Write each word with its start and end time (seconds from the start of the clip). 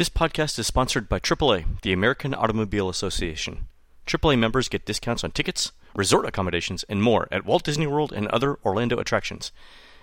This 0.00 0.08
podcast 0.08 0.58
is 0.58 0.66
sponsored 0.66 1.10
by 1.10 1.20
AAA, 1.20 1.82
the 1.82 1.92
American 1.92 2.32
Automobile 2.32 2.88
Association. 2.88 3.66
AAA 4.06 4.38
members 4.38 4.70
get 4.70 4.86
discounts 4.86 5.22
on 5.22 5.30
tickets, 5.30 5.72
resort 5.94 6.24
accommodations, 6.24 6.84
and 6.84 7.02
more 7.02 7.28
at 7.30 7.44
Walt 7.44 7.64
Disney 7.64 7.86
World 7.86 8.10
and 8.10 8.26
other 8.28 8.58
Orlando 8.64 8.98
attractions. 8.98 9.52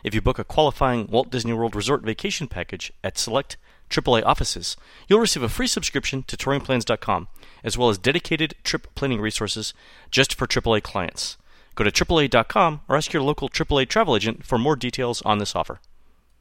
If 0.03 0.13
you 0.13 0.21
book 0.21 0.37
a 0.37 0.43
qualifying 0.43 1.07
Walt 1.07 1.31
Disney 1.31 1.51
World 1.51 1.75
Resort 1.75 2.03
vacation 2.03 2.47
package 2.47 2.93
at 3.03 3.17
select 3.17 3.57
AAA 3.89 4.23
offices, 4.23 4.77
you'll 5.07 5.19
receive 5.19 5.41
a 5.41 5.49
free 5.49 5.65
subscription 5.65 6.21
to 6.27 6.37
touringplans.com, 6.37 7.27
as 7.63 7.75
well 7.75 7.89
as 7.89 7.97
dedicated 7.97 8.53
trip 8.63 8.93
planning 8.93 9.19
resources 9.19 9.73
just 10.11 10.35
for 10.35 10.45
AAA 10.45 10.83
clients. 10.83 11.37
Go 11.73 11.83
to 11.83 11.91
AAA.com 11.91 12.81
or 12.87 12.97
ask 12.97 13.13
your 13.13 13.23
local 13.23 13.49
AAA 13.49 13.89
travel 13.89 14.15
agent 14.15 14.45
for 14.45 14.59
more 14.59 14.75
details 14.75 15.23
on 15.23 15.39
this 15.39 15.55
offer. 15.55 15.79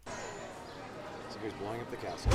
So 0.04 0.12
he's 1.42 1.54
blowing 1.54 1.80
up 1.80 1.90
the 1.90 1.96
castle. 1.96 2.32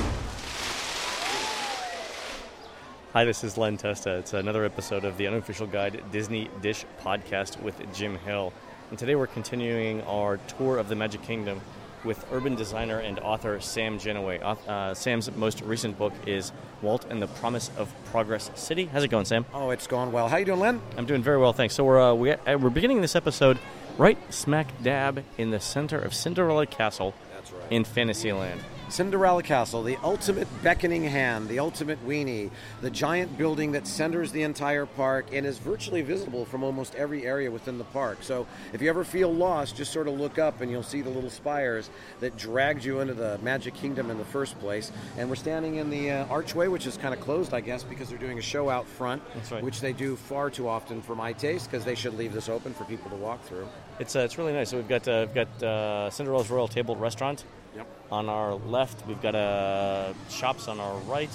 Hi, 3.12 3.26
this 3.26 3.44
is 3.44 3.58
Len 3.58 3.76
Testa. 3.76 4.16
It's 4.16 4.32
another 4.32 4.64
episode 4.64 5.04
of 5.04 5.18
the 5.18 5.26
Unofficial 5.26 5.66
Guide 5.66 6.02
Disney 6.12 6.48
Dish 6.62 6.86
podcast 7.02 7.62
with 7.62 7.76
Jim 7.92 8.16
Hill. 8.16 8.54
And 8.88 8.98
today 8.98 9.16
we're 9.16 9.26
continuing 9.26 10.00
our 10.04 10.38
tour 10.38 10.78
of 10.78 10.88
the 10.88 10.94
Magic 10.94 11.20
Kingdom 11.20 11.60
with 12.04 12.24
urban 12.32 12.54
designer 12.54 13.00
and 13.00 13.18
author 13.18 13.60
Sam 13.60 13.98
Gennawey. 13.98 14.40
Uh, 14.42 14.94
Sam's 14.94 15.30
most 15.36 15.60
recent 15.60 15.98
book 15.98 16.14
is 16.26 16.52
Walt 16.80 17.04
and 17.10 17.20
the 17.20 17.26
Promise 17.26 17.70
of 17.76 17.92
Progress 18.06 18.50
City. 18.54 18.86
How's 18.86 19.04
it 19.04 19.08
going, 19.08 19.26
Sam? 19.26 19.44
Oh, 19.52 19.68
it's 19.68 19.86
going 19.86 20.10
well. 20.10 20.28
How 20.28 20.36
are 20.36 20.40
you 20.40 20.46
doing, 20.46 20.60
Len? 20.60 20.80
I'm 20.96 21.04
doing 21.04 21.22
very 21.22 21.36
well, 21.36 21.52
thanks. 21.52 21.74
So 21.74 21.84
we're 21.84 22.00
uh, 22.00 22.14
we, 22.14 22.30
uh, 22.30 22.56
we're 22.56 22.70
beginning 22.70 23.02
this 23.02 23.14
episode 23.14 23.58
right 23.98 24.16
smack 24.32 24.68
dab 24.82 25.22
in 25.36 25.50
the 25.50 25.60
center 25.60 25.98
of 25.98 26.14
Cinderella 26.14 26.64
Castle 26.64 27.12
right. 27.30 27.70
in 27.72 27.84
Fantasyland. 27.84 28.62
Cinderella 28.92 29.42
Castle, 29.42 29.82
the 29.82 29.96
ultimate 30.02 30.46
beckoning 30.62 31.02
hand, 31.02 31.48
the 31.48 31.60
ultimate 31.60 32.06
weenie, 32.06 32.50
the 32.82 32.90
giant 32.90 33.38
building 33.38 33.72
that 33.72 33.86
centers 33.86 34.32
the 34.32 34.42
entire 34.42 34.84
park 34.84 35.24
and 35.32 35.46
is 35.46 35.56
virtually 35.56 36.02
visible 36.02 36.44
from 36.44 36.62
almost 36.62 36.94
every 36.96 37.24
area 37.24 37.50
within 37.50 37.78
the 37.78 37.84
park. 37.84 38.18
So 38.20 38.46
if 38.74 38.82
you 38.82 38.90
ever 38.90 39.02
feel 39.02 39.32
lost, 39.32 39.76
just 39.76 39.94
sort 39.94 40.08
of 40.08 40.20
look 40.20 40.38
up 40.38 40.60
and 40.60 40.70
you'll 40.70 40.82
see 40.82 41.00
the 41.00 41.08
little 41.08 41.30
spires 41.30 41.88
that 42.20 42.36
dragged 42.36 42.84
you 42.84 43.00
into 43.00 43.14
the 43.14 43.38
Magic 43.42 43.72
Kingdom 43.72 44.10
in 44.10 44.18
the 44.18 44.26
first 44.26 44.60
place. 44.60 44.92
And 45.16 45.30
we're 45.30 45.36
standing 45.36 45.76
in 45.76 45.88
the 45.88 46.10
uh, 46.10 46.26
archway, 46.26 46.68
which 46.68 46.86
is 46.86 46.98
kind 46.98 47.14
of 47.14 47.20
closed, 47.20 47.54
I 47.54 47.62
guess, 47.62 47.82
because 47.84 48.10
they're 48.10 48.18
doing 48.18 48.38
a 48.38 48.42
show 48.42 48.68
out 48.68 48.86
front, 48.86 49.22
That's 49.34 49.52
right. 49.52 49.62
which 49.64 49.80
they 49.80 49.94
do 49.94 50.16
far 50.16 50.50
too 50.50 50.68
often 50.68 51.00
for 51.00 51.14
my 51.14 51.32
taste, 51.32 51.70
because 51.70 51.86
they 51.86 51.94
should 51.94 52.18
leave 52.18 52.34
this 52.34 52.50
open 52.50 52.74
for 52.74 52.84
people 52.84 53.08
to 53.08 53.16
walk 53.16 53.42
through. 53.44 53.66
It's 54.00 54.14
uh, 54.14 54.18
it's 54.18 54.36
really 54.36 54.52
nice. 54.52 54.68
So 54.68 54.76
we've 54.76 54.86
got 54.86 55.08
uh, 55.08 55.24
we've 55.26 55.34
got 55.34 55.62
uh, 55.62 56.10
Cinderella's 56.10 56.50
Royal 56.50 56.68
Table 56.68 56.94
Restaurant 56.94 57.46
Yep. 57.76 57.86
on 58.10 58.28
our 58.28 58.54
left. 58.54 59.06
We've 59.06 59.20
got 59.22 59.34
uh, 59.34 60.12
shops 60.28 60.68
on 60.68 60.78
our 60.80 60.96
right. 61.00 61.30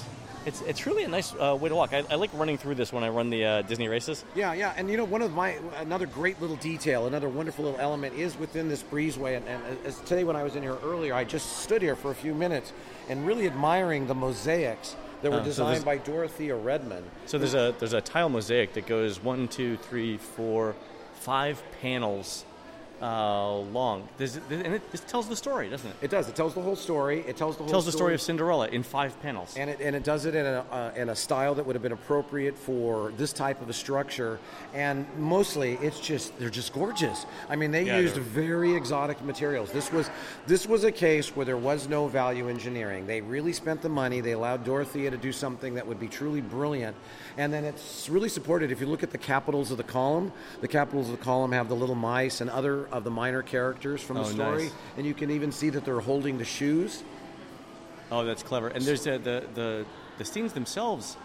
It's 0.45 0.61
it's 0.61 0.85
really 0.85 1.03
a 1.03 1.09
nice 1.09 1.33
uh, 1.33 1.57
way 1.59 1.67
to 1.67 1.75
walk. 1.75 1.91
I, 1.93 2.03
I 2.09 2.15
like 2.15 2.29
running 2.33 2.57
through 2.57 2.75
this 2.75 2.93
when 2.93 3.03
I 3.03 3.09
run 3.09 3.29
the 3.29 3.43
uh, 3.43 3.61
Disney 3.63 3.89
races. 3.89 4.23
Yeah, 4.33 4.53
yeah, 4.53 4.73
and 4.77 4.89
you 4.89 4.95
know, 4.95 5.03
one 5.03 5.21
of 5.21 5.33
my 5.33 5.57
another 5.79 6.05
great 6.05 6.39
little 6.39 6.55
detail, 6.55 7.05
another 7.05 7.27
wonderful 7.27 7.65
little 7.65 7.79
element 7.81 8.15
is 8.15 8.37
within 8.37 8.69
this 8.69 8.81
breezeway. 8.81 9.35
And, 9.35 9.45
and 9.47 9.61
as 9.85 9.99
today, 10.01 10.23
when 10.23 10.37
I 10.37 10.43
was 10.43 10.55
in 10.55 10.63
here 10.63 10.77
earlier, 10.85 11.13
I 11.13 11.25
just 11.25 11.57
stood 11.63 11.81
here 11.81 11.97
for 11.97 12.11
a 12.11 12.15
few 12.15 12.33
minutes 12.33 12.71
and 13.09 13.27
really 13.27 13.45
admiring 13.45 14.07
the 14.07 14.15
mosaics 14.15 14.95
that 15.21 15.31
were 15.31 15.39
Oh, 15.39 15.43
designed 15.43 15.71
there's- 15.71 15.83
by 15.83 15.97
Dorothea 15.97 16.55
Redmond. 16.55 17.03
So 17.25 17.37
there's 17.37 17.55
a 17.55 17.75
there's 17.79 17.93
a 17.93 17.99
tile 18.01 18.29
mosaic 18.29 18.71
that 18.75 18.85
goes 18.85 19.21
one, 19.21 19.49
two, 19.49 19.75
three, 19.75 20.15
four, 20.17 20.75
five 21.15 21.61
panels 21.81 22.45
uh, 23.01 23.55
long. 23.57 24.07
There's, 24.17 24.37
and 24.49 24.73
it, 24.73 24.91
this 24.91 25.01
tells 25.01 25.27
the 25.27 25.35
story, 25.35 25.69
doesn't 25.69 25.89
it? 25.89 25.95
It 26.01 26.09
does. 26.09 26.27
It 26.29 26.35
tells 26.35 26.53
the 26.53 26.61
whole 26.61 26.75
story. 26.75 27.23
It 27.27 27.37
tells 27.37 27.55
the 27.55 27.63
whole 27.63 27.69
It 27.69 27.71
tells 27.71 27.85
the 27.85 27.91
story 27.91 28.13
of 28.13 28.21
Cinderella 28.21 28.67
in 28.69 28.83
five 28.83 29.19
panels. 29.21 29.55
and 29.57 29.69
it, 29.69 29.79
and 29.81 29.95
it 29.95 30.03
does 30.03 30.25
it 30.25 30.35
in 30.35 30.45
a, 30.45 30.65
uh, 30.71 30.91
in 30.95 31.09
a 31.09 31.15
style 31.15 31.55
that 31.55 31.65
would 31.65 31.75
have 31.75 31.83
been 31.83 31.91
appropriate 31.91 32.57
for 32.57 33.11
this 33.17 33.33
type 33.33 33.61
of 33.61 33.69
a 33.69 33.73
structure. 33.73 34.39
And 34.73 35.05
mostly, 35.17 35.73
it's 35.81 35.99
just 35.99 36.37
they're 36.39 36.49
just 36.49 36.73
gorgeous. 36.73 37.25
I 37.49 37.55
mean, 37.55 37.71
they 37.71 37.83
Yeah, 37.83 37.99
used 37.99 38.15
they're- 38.15 38.23
very 38.23 38.75
exotic 38.75 39.21
materials. 39.23 39.71
This 39.71 39.91
was 39.91 40.09
this 40.47 40.67
was 40.67 40.83
a 40.83 40.91
case 40.91 41.35
where 41.35 41.45
there 41.45 41.57
was 41.57 41.87
no 41.87 42.07
value 42.07 42.49
engineering. 42.49 43.07
They 43.07 43.21
really 43.21 43.53
spent 43.53 43.81
the 43.81 43.89
money. 43.89 44.21
They 44.21 44.31
allowed 44.33 44.63
Dorothea 44.63 45.11
to 45.11 45.17
do 45.17 45.31
something 45.31 45.75
that 45.75 45.85
would 45.87 45.99
be 45.99 46.07
truly 46.07 46.41
brilliant. 46.41 46.95
And 47.37 47.53
then 47.53 47.63
it's 47.63 48.09
really 48.09 48.29
supported. 48.29 48.71
If 48.71 48.81
you 48.81 48.87
look 48.87 49.03
at 49.03 49.11
the 49.11 49.17
capitals 49.17 49.71
of 49.71 49.77
the 49.77 49.83
column, 49.83 50.31
the 50.61 50.67
capitals 50.67 51.09
of 51.09 51.17
the 51.17 51.23
column 51.23 51.51
have 51.51 51.69
the 51.69 51.75
little 51.75 51.95
mice 51.95 52.41
and 52.41 52.49
other 52.49 52.86
of 52.91 53.03
the 53.03 53.11
minor 53.11 53.41
characters 53.41 54.01
from 54.01 54.17
the 54.17 54.23
Oh, 54.23 54.25
story. 54.25 54.63
nice. 54.65 54.73
And 54.97 55.05
you 55.05 55.13
can 55.13 55.31
even 55.31 55.51
see 55.51 55.69
that 55.69 55.85
they're 55.85 55.99
holding 55.99 56.37
the 56.37 56.45
shoes. 56.45 57.03
Oh, 58.11 58.23
that's 58.23 58.43
clever. 58.43 58.67
And 58.69 58.83
there's 58.83 59.03
the 59.03 59.19
the 59.53 59.85
the 60.17 60.25
scenes 60.25 60.53
themselves. 60.53 61.17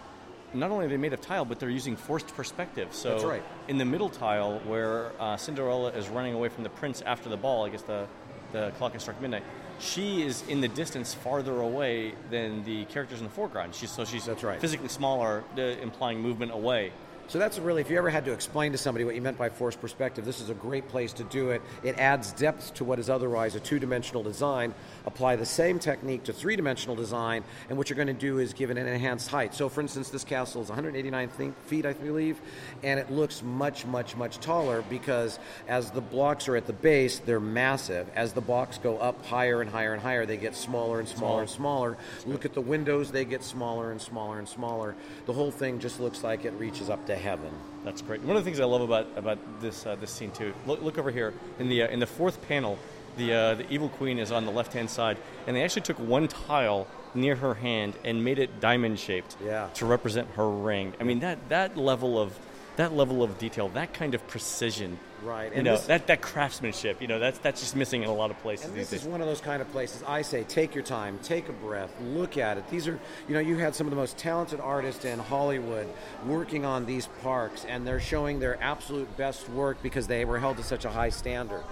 Not 0.53 0.69
only 0.69 0.85
are 0.85 0.89
they 0.89 0.97
made 0.97 1.13
of 1.13 1.21
tile, 1.21 1.45
but 1.45 1.59
they're 1.59 1.69
using 1.69 1.95
forced 1.95 2.27
perspective. 2.35 2.89
So 2.91 3.09
That's 3.09 3.23
right. 3.23 3.43
in 3.67 3.79
the 3.79 3.85
middle 3.85 4.09
tile, 4.09 4.59
where 4.67 5.11
uh, 5.19 5.35
Cinderella 5.35 5.89
is 5.89 6.07
running 6.09 6.35
away 6.35 6.49
from 6.49 6.63
the 6.63 6.69
prince 6.69 7.01
after 7.01 7.27
the 7.27 7.37
ball, 7.37 7.65
I 7.65 7.69
guess 7.69 7.81
the 7.81 8.05
the 8.51 8.71
clock 8.77 8.93
has 8.93 9.01
struck 9.01 9.19
midnight. 9.19 9.43
She 9.79 10.21
is 10.21 10.43
in 10.47 10.61
the 10.61 10.67
distance 10.67 11.15
farther 11.15 11.59
away 11.61 12.13
than 12.29 12.63
the 12.65 12.85
characters 12.85 13.17
in 13.19 13.25
the 13.25 13.31
foreground. 13.33 13.73
She's 13.73 13.89
so 13.89 14.05
she's 14.05 14.25
That's 14.25 14.43
right. 14.43 14.61
physically 14.61 14.89
smaller, 14.89 15.43
uh, 15.57 15.61
implying 15.61 16.21
movement 16.21 16.51
away. 16.51 16.91
So 17.29 17.39
that's 17.39 17.57
really, 17.57 17.81
if 17.81 17.89
you 17.89 17.97
ever 17.97 18.09
had 18.09 18.25
to 18.25 18.31
explain 18.31 18.73
to 18.73 18.77
somebody 18.77 19.05
what 19.05 19.15
you 19.15 19.21
meant 19.21 19.37
by 19.37 19.49
forced 19.49 19.81
perspective, 19.81 20.23
this 20.23 20.39
is 20.39 20.49
a 20.49 20.53
great 20.53 20.87
place 20.89 21.13
to 21.13 21.23
do 21.23 21.49
it. 21.49 21.61
It 21.81 21.97
adds 21.97 22.31
depth 22.33 22.75
to 22.75 22.83
what 22.83 22.99
is 22.99 23.09
otherwise 23.09 23.55
a 23.55 23.59
two 23.59 23.79
dimensional 23.79 24.21
design. 24.21 24.75
Apply 25.05 25.35
the 25.35 25.45
same 25.45 25.79
technique 25.79 26.23
to 26.25 26.33
three 26.33 26.55
dimensional 26.55 26.95
design, 26.95 27.43
and 27.69 27.77
what 27.77 27.89
you're 27.89 27.95
going 27.95 28.07
to 28.07 28.13
do 28.13 28.37
is 28.37 28.53
give 28.53 28.69
it 28.69 28.77
an 28.77 28.87
enhanced 28.87 29.29
height. 29.29 29.55
So, 29.55 29.67
for 29.67 29.81
instance, 29.81 30.09
this 30.09 30.23
castle 30.23 30.61
is 30.61 30.69
189 30.69 31.53
feet, 31.65 31.85
I 31.85 31.93
believe, 31.93 32.39
and 32.83 32.99
it 32.99 33.09
looks 33.09 33.41
much, 33.41 33.85
much, 33.85 34.15
much 34.15 34.39
taller 34.39 34.83
because 34.89 35.39
as 35.67 35.89
the 35.91 36.01
blocks 36.01 36.47
are 36.47 36.55
at 36.55 36.67
the 36.67 36.73
base, 36.73 37.19
they're 37.19 37.39
massive. 37.39 38.07
As 38.15 38.33
the 38.33 38.41
blocks 38.41 38.77
go 38.77 38.97
up 38.97 39.25
higher 39.25 39.61
and 39.61 39.69
higher 39.69 39.93
and 39.93 40.01
higher, 40.01 40.25
they 40.25 40.37
get 40.37 40.55
smaller 40.55 40.99
and 40.99 41.07
smaller 41.07 41.41
and 41.41 41.49
smaller. 41.49 41.97
Look 42.27 42.45
at 42.45 42.53
the 42.53 42.61
windows, 42.61 43.11
they 43.11 43.25
get 43.25 43.43
smaller 43.43 43.91
and 43.91 44.01
smaller 44.01 44.37
and 44.39 44.47
smaller. 44.47 44.95
The 45.25 45.33
whole 45.33 45.51
thing 45.51 45.79
just 45.79 45.99
looks 45.99 46.23
like 46.23 46.45
it 46.45 46.53
reaches 46.59 46.89
up 46.89 47.05
to 47.07 47.12
heaven. 47.15 47.51
That's 47.83 48.01
great. 48.01 48.21
One 48.21 48.35
of 48.37 48.43
the 48.43 48.49
things 48.49 48.59
I 48.59 48.65
love 48.65 48.81
about 48.81 49.07
about 49.15 49.37
this 49.61 49.85
uh, 49.85 49.95
this 49.95 50.11
scene 50.11 50.31
too. 50.31 50.53
Look, 50.65 50.81
look 50.81 50.97
over 50.97 51.11
here 51.11 51.33
in 51.59 51.67
the 51.69 51.83
uh, 51.83 51.87
in 51.89 51.99
the 51.99 52.07
fourth 52.07 52.41
panel. 52.47 52.77
The 53.17 53.33
uh, 53.33 53.55
the 53.55 53.69
evil 53.71 53.89
queen 53.89 54.17
is 54.19 54.31
on 54.31 54.45
the 54.45 54.51
left 54.51 54.73
hand 54.73 54.89
side, 54.89 55.17
and 55.47 55.55
they 55.55 55.63
actually 55.63 55.83
took 55.83 55.99
one 55.99 56.27
tile 56.27 56.87
near 57.13 57.35
her 57.35 57.53
hand 57.53 57.93
and 58.03 58.23
made 58.23 58.39
it 58.39 58.59
diamond 58.59 58.99
shaped 58.99 59.35
Yeah. 59.43 59.67
to 59.75 59.85
represent 59.85 60.27
her 60.31 60.49
ring. 60.49 60.93
I 60.99 61.03
mean 61.03 61.19
that 61.19 61.37
that 61.49 61.77
level 61.77 62.17
of 62.19 62.37
that 62.77 62.91
level 62.93 63.21
of 63.21 63.37
detail, 63.37 63.69
that 63.69 63.93
kind 63.93 64.15
of 64.15 64.25
precision, 64.27 64.97
Right, 65.23 65.51
You 65.51 65.57
and 65.57 65.63
know 65.65 65.75
this- 65.77 65.85
that 65.87 66.07
that 66.07 66.21
craftsmanship. 66.21 67.01
You 67.01 67.07
know 67.07 67.17
that's 67.19 67.37
that's 67.39 67.61
just 67.61 67.75
missing 67.75 68.03
in 68.03 68.09
a 68.09 68.13
lot 68.13 68.29
of 68.29 68.37
places 68.39 68.65
And 68.65 68.75
these 68.75 68.89
this 68.89 68.99
is 68.99 69.03
days. 69.05 69.11
one 69.11 69.21
of 69.21 69.27
those 69.27 69.39
kind 69.41 69.61
of 69.61 69.71
places 69.71 70.03
I 70.05 70.21
say 70.21 70.43
take 70.43 70.75
your 70.75 70.83
time, 70.83 71.17
take 71.23 71.47
a 71.47 71.53
breath, 71.53 71.91
look 72.01 72.37
at 72.37 72.57
it. 72.57 72.69
These 72.69 72.87
are, 72.89 72.99
you 73.27 73.33
know, 73.33 73.39
you 73.39 73.57
had 73.57 73.73
some 73.73 73.87
of 73.87 73.91
the 73.91 73.95
most 73.97 74.17
talented 74.17 74.59
artists 74.59 75.05
in 75.05 75.19
Hollywood 75.19 75.87
working 76.25 76.65
on 76.65 76.85
these 76.85 77.07
parks, 77.21 77.63
and 77.65 77.87
they're 77.87 77.99
showing 78.01 78.39
their 78.39 78.61
absolute 78.61 79.15
best 79.15 79.47
work 79.49 79.81
because 79.81 80.07
they 80.07 80.25
were 80.25 80.39
held 80.39 80.57
to 80.57 80.63
such 80.63 80.83
a 80.83 80.89
high 80.89 81.09
standard. 81.09 81.63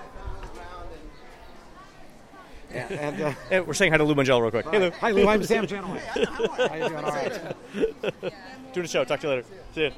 And, 2.74 2.92
and, 2.94 3.22
uh, 3.22 3.34
Hey, 3.50 3.60
we're 3.60 3.74
saying 3.74 3.92
hi 3.92 3.98
to 3.98 4.04
Lou 4.06 4.16
Mongello 4.16 4.40
real 4.42 4.52
quick. 4.52 4.66
Hey 4.68 4.80
Lou, 4.80 4.92
Hi, 4.92 5.12
Lou. 5.12 5.28
I'm 5.28 5.44
Sam 5.44 5.68
Gennawey. 5.68 6.00
How 6.70 6.76
you 6.76 6.88
doing? 6.88 7.04
All 7.04 7.12
right. 7.12 8.34
do 8.74 8.82
the 8.82 8.88
show. 8.88 9.04
Talk 9.04 9.20
to 9.20 9.28
you 9.28 9.34
later. 9.34 9.48
See 9.76 9.82
you. 9.82 9.92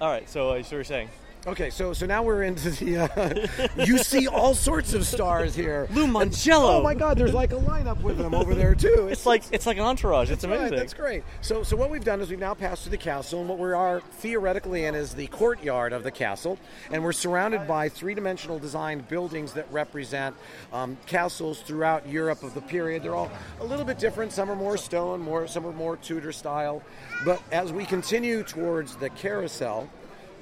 All 0.00 0.08
right. 0.10 0.26
So 0.28 0.50
uh, 0.50 0.62
so 0.62 0.76
you're 0.76 0.84
saying. 0.84 1.10
Okay, 1.44 1.70
so 1.70 1.92
so 1.92 2.06
now 2.06 2.22
we're 2.22 2.44
into 2.44 2.70
the. 2.70 2.98
Uh, 2.98 3.66
you 3.84 3.98
see 3.98 4.28
all 4.28 4.54
sorts 4.54 4.94
of 4.94 5.04
stars 5.04 5.56
here. 5.56 5.88
Lou 5.90 6.06
Mongello. 6.06 6.78
oh 6.78 6.82
my 6.84 6.94
God! 6.94 7.18
There's 7.18 7.34
like 7.34 7.52
a 7.52 7.56
lineup 7.56 8.00
with 8.00 8.16
them 8.16 8.32
over 8.32 8.54
there 8.54 8.76
too. 8.76 9.08
It's 9.12 9.26
like 9.26 9.42
it's 9.50 9.66
like 9.66 9.76
an 9.76 9.82
entourage. 9.82 10.30
It's 10.30 10.44
Right, 10.44 10.56
amazing. 10.56 10.78
that's 10.78 10.94
great. 10.94 11.24
So, 11.40 11.64
so 11.64 11.76
what 11.76 11.90
we've 11.90 12.04
done 12.04 12.20
is 12.20 12.30
we've 12.30 12.38
now 12.38 12.54
passed 12.54 12.82
through 12.84 12.92
the 12.92 12.96
castle, 12.96 13.40
and 13.40 13.48
what 13.48 13.58
we 13.58 13.72
are 13.72 14.00
theoretically 14.00 14.84
in 14.84 14.94
is 14.94 15.14
the 15.14 15.26
courtyard 15.26 15.92
of 15.92 16.04
the 16.04 16.12
castle, 16.12 16.58
and 16.92 17.02
we're 17.02 17.10
surrounded 17.12 17.66
by 17.66 17.88
three-dimensional 17.88 18.60
designed 18.60 19.08
buildings 19.08 19.52
that 19.54 19.66
represent 19.72 20.36
um, 20.72 20.96
castles 21.06 21.60
throughout 21.60 22.06
Europe 22.08 22.44
of 22.44 22.54
the 22.54 22.60
period. 22.62 23.02
They're 23.02 23.16
all 23.16 23.30
a 23.60 23.64
little 23.64 23.84
bit 23.84 23.98
different. 23.98 24.30
Some 24.32 24.48
are 24.48 24.56
more 24.56 24.76
stone, 24.76 25.20
more 25.20 25.48
some 25.48 25.66
are 25.66 25.72
more 25.72 25.96
Tudor 25.96 26.30
style. 26.32 26.82
But 27.24 27.42
as 27.50 27.72
we 27.72 27.84
continue 27.84 28.44
towards 28.44 28.94
the 28.96 29.10
carousel, 29.10 29.88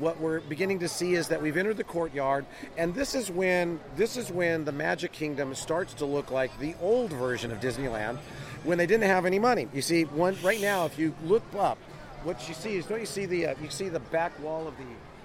what 0.01 0.19
we're 0.21 0.41
beginning 0.41 0.79
to 0.81 0.89
see 0.89 1.15
is 1.15 1.29
that 1.29 1.41
we've 1.41 1.57
entered 1.57 1.77
the 1.77 1.85
courtyard 1.85 2.47
and 2.77 2.95
this 2.95 3.15
is 3.15 3.31
when 3.31 3.79
this 3.97 4.17
is 4.17 4.31
when 4.31 4.65
the 4.65 4.73
magic 4.73 5.13
kingdom 5.13 5.55
starts 5.55 5.95
to 5.95 6.07
look 6.07 6.31
like 6.31 6.57
the 6.59 6.75
old 6.81 7.13
version 7.13 7.53
of 7.53 7.61
disneyland 7.61 8.17
when 8.65 8.77
they 8.77 8.87
didn't 8.87 9.05
have 9.05 9.25
any 9.25 9.39
money. 9.39 9.67
You 9.73 9.81
see 9.81 10.05
one 10.05 10.37
right 10.43 10.61
now 10.61 10.87
if 10.87 10.99
you 10.99 11.15
look 11.25 11.45
up 11.59 11.79
what 12.23 12.49
you 12.49 12.55
see 12.55 12.77
is 12.77 12.87
don't 12.87 13.01
you 13.01 13.07
see 13.07 13.27
the 13.27 13.47
uh, 13.47 13.55
you 13.63 13.71
see 13.71 13.89
the 13.89 14.01
back 14.01 14.39
wall 14.43 14.67
of 14.67 14.77
the 14.77 14.85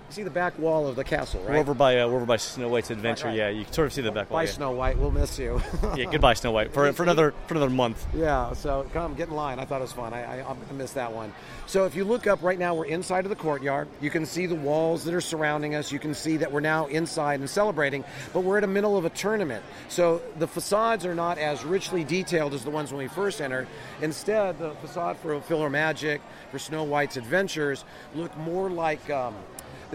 see 0.10 0.24
the 0.24 0.30
back 0.30 0.58
wall 0.60 0.88
of 0.88 0.96
the 0.96 1.04
castle, 1.04 1.42
right? 1.42 1.52
We're 1.52 1.58
over 1.58 1.74
by 1.74 2.00
uh, 2.00 2.08
we're 2.08 2.18
over 2.18 2.26
by 2.26 2.38
Snow 2.38 2.70
White's 2.70 2.92
adventure. 2.92 3.26
Right, 3.26 3.32
right. 3.32 3.38
Yeah, 3.38 3.50
you 3.50 3.64
can 3.64 3.74
sort 3.74 3.88
of 3.88 3.94
see 3.94 4.02
the 4.02 4.12
back 4.12 4.30
wall. 4.30 4.40
Bye, 4.40 4.46
yeah. 4.46 4.52
Snow 4.52 4.72
White. 4.72 4.98
We'll 4.98 5.12
miss 5.12 5.38
you. 5.40 5.62
Yeah, 5.96 6.12
goodbye, 6.12 6.34
Snow 6.34 6.52
White, 6.52 6.74
for, 6.74 6.92
for 6.94 7.04
another 7.04 7.34
for 7.48 7.54
another 7.54 7.70
month. 7.70 8.06
Yeah, 8.14 8.54
so 8.54 8.86
come 8.92 9.14
get 9.16 9.30
in 9.30 9.36
line. 9.36 9.60
I 9.60 9.66
thought 9.66 9.80
it 9.80 9.84
was 9.84 9.94
fun. 9.94 10.14
I, 10.14 10.24
I, 10.24 10.50
I'm 10.50 10.60
gonna 10.60 10.74
miss 10.74 10.92
that 10.94 11.12
one. 11.14 11.32
So 11.68 11.86
if 11.86 11.96
you 11.96 12.04
look 12.04 12.28
up 12.28 12.44
right 12.44 12.60
now, 12.60 12.76
we're 12.76 12.86
inside 12.86 13.26
of 13.26 13.30
the 13.30 13.36
courtyard. 13.36 13.88
You 14.02 14.10
can 14.10 14.26
see 14.26 14.46
the 14.46 14.56
walls 14.56 15.04
that 15.06 15.14
are 15.14 15.22
surrounding 15.22 15.76
us. 15.76 15.92
You 15.92 16.00
can 16.00 16.14
see 16.14 16.38
that 16.38 16.52
we're 16.52 16.60
now 16.60 16.88
inside 16.88 17.40
and 17.40 17.50
celebrating, 17.50 18.04
but 18.34 18.42
we're 18.42 18.58
in 18.58 18.62
the 18.62 18.68
middle 18.68 18.98
of 18.98 19.06
a 19.06 19.10
tournament. 19.10 19.64
So 19.88 20.22
the 20.38 20.48
facades 20.48 21.06
are 21.06 21.16
not 21.16 21.38
as 21.38 21.64
richly 21.64 22.04
detailed 22.04 22.54
as 22.54 22.64
the 22.64 22.70
ones 22.70 22.92
when 22.92 23.00
we 23.00 23.08
first 23.08 23.42
entered. 23.42 23.68
Instead, 24.02 24.60
the 24.60 24.72
facade 24.76 25.18
for 25.18 25.40
PhilharMagic, 25.40 26.20
for 26.52 26.60
Snow 26.60 26.84
White's 26.84 27.18
Adventures, 27.18 27.86
look 28.14 28.36
more 28.38 28.70
like 28.70 29.10
um, 29.10 29.36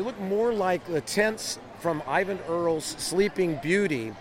they 0.00 0.06
look 0.06 0.18
more 0.18 0.54
like 0.54 0.82
the 0.86 1.02
tents 1.02 1.58
from 1.80 2.00
Eyvind 2.02 2.38
Earle's 2.48 2.86
Sleeping 2.86 3.56
Beauty, 3.56 4.14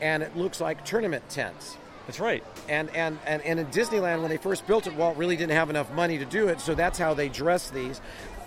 and 0.00 0.22
it 0.22 0.36
looks 0.36 0.60
like 0.60 0.84
tournament 0.84 1.28
tents 1.28 1.76
That's 2.06 2.20
right. 2.20 2.44
and, 2.68 2.88
and, 2.94 3.18
and, 3.26 3.42
and 3.42 3.58
in 3.58 3.66
Disneyland, 3.66 4.20
when 4.20 4.28
they 4.30 4.36
first 4.36 4.64
built 4.68 4.86
it, 4.86 4.94
Walt 4.94 5.16
really 5.16 5.34
didn't 5.34 5.56
have 5.56 5.70
enough 5.70 5.92
money 5.92 6.18
to 6.18 6.24
do 6.24 6.46
it, 6.46 6.60
so 6.60 6.76
that's 6.76 7.00
how 7.00 7.14
they 7.14 7.28
dressed 7.28 7.74
these. 7.74 8.00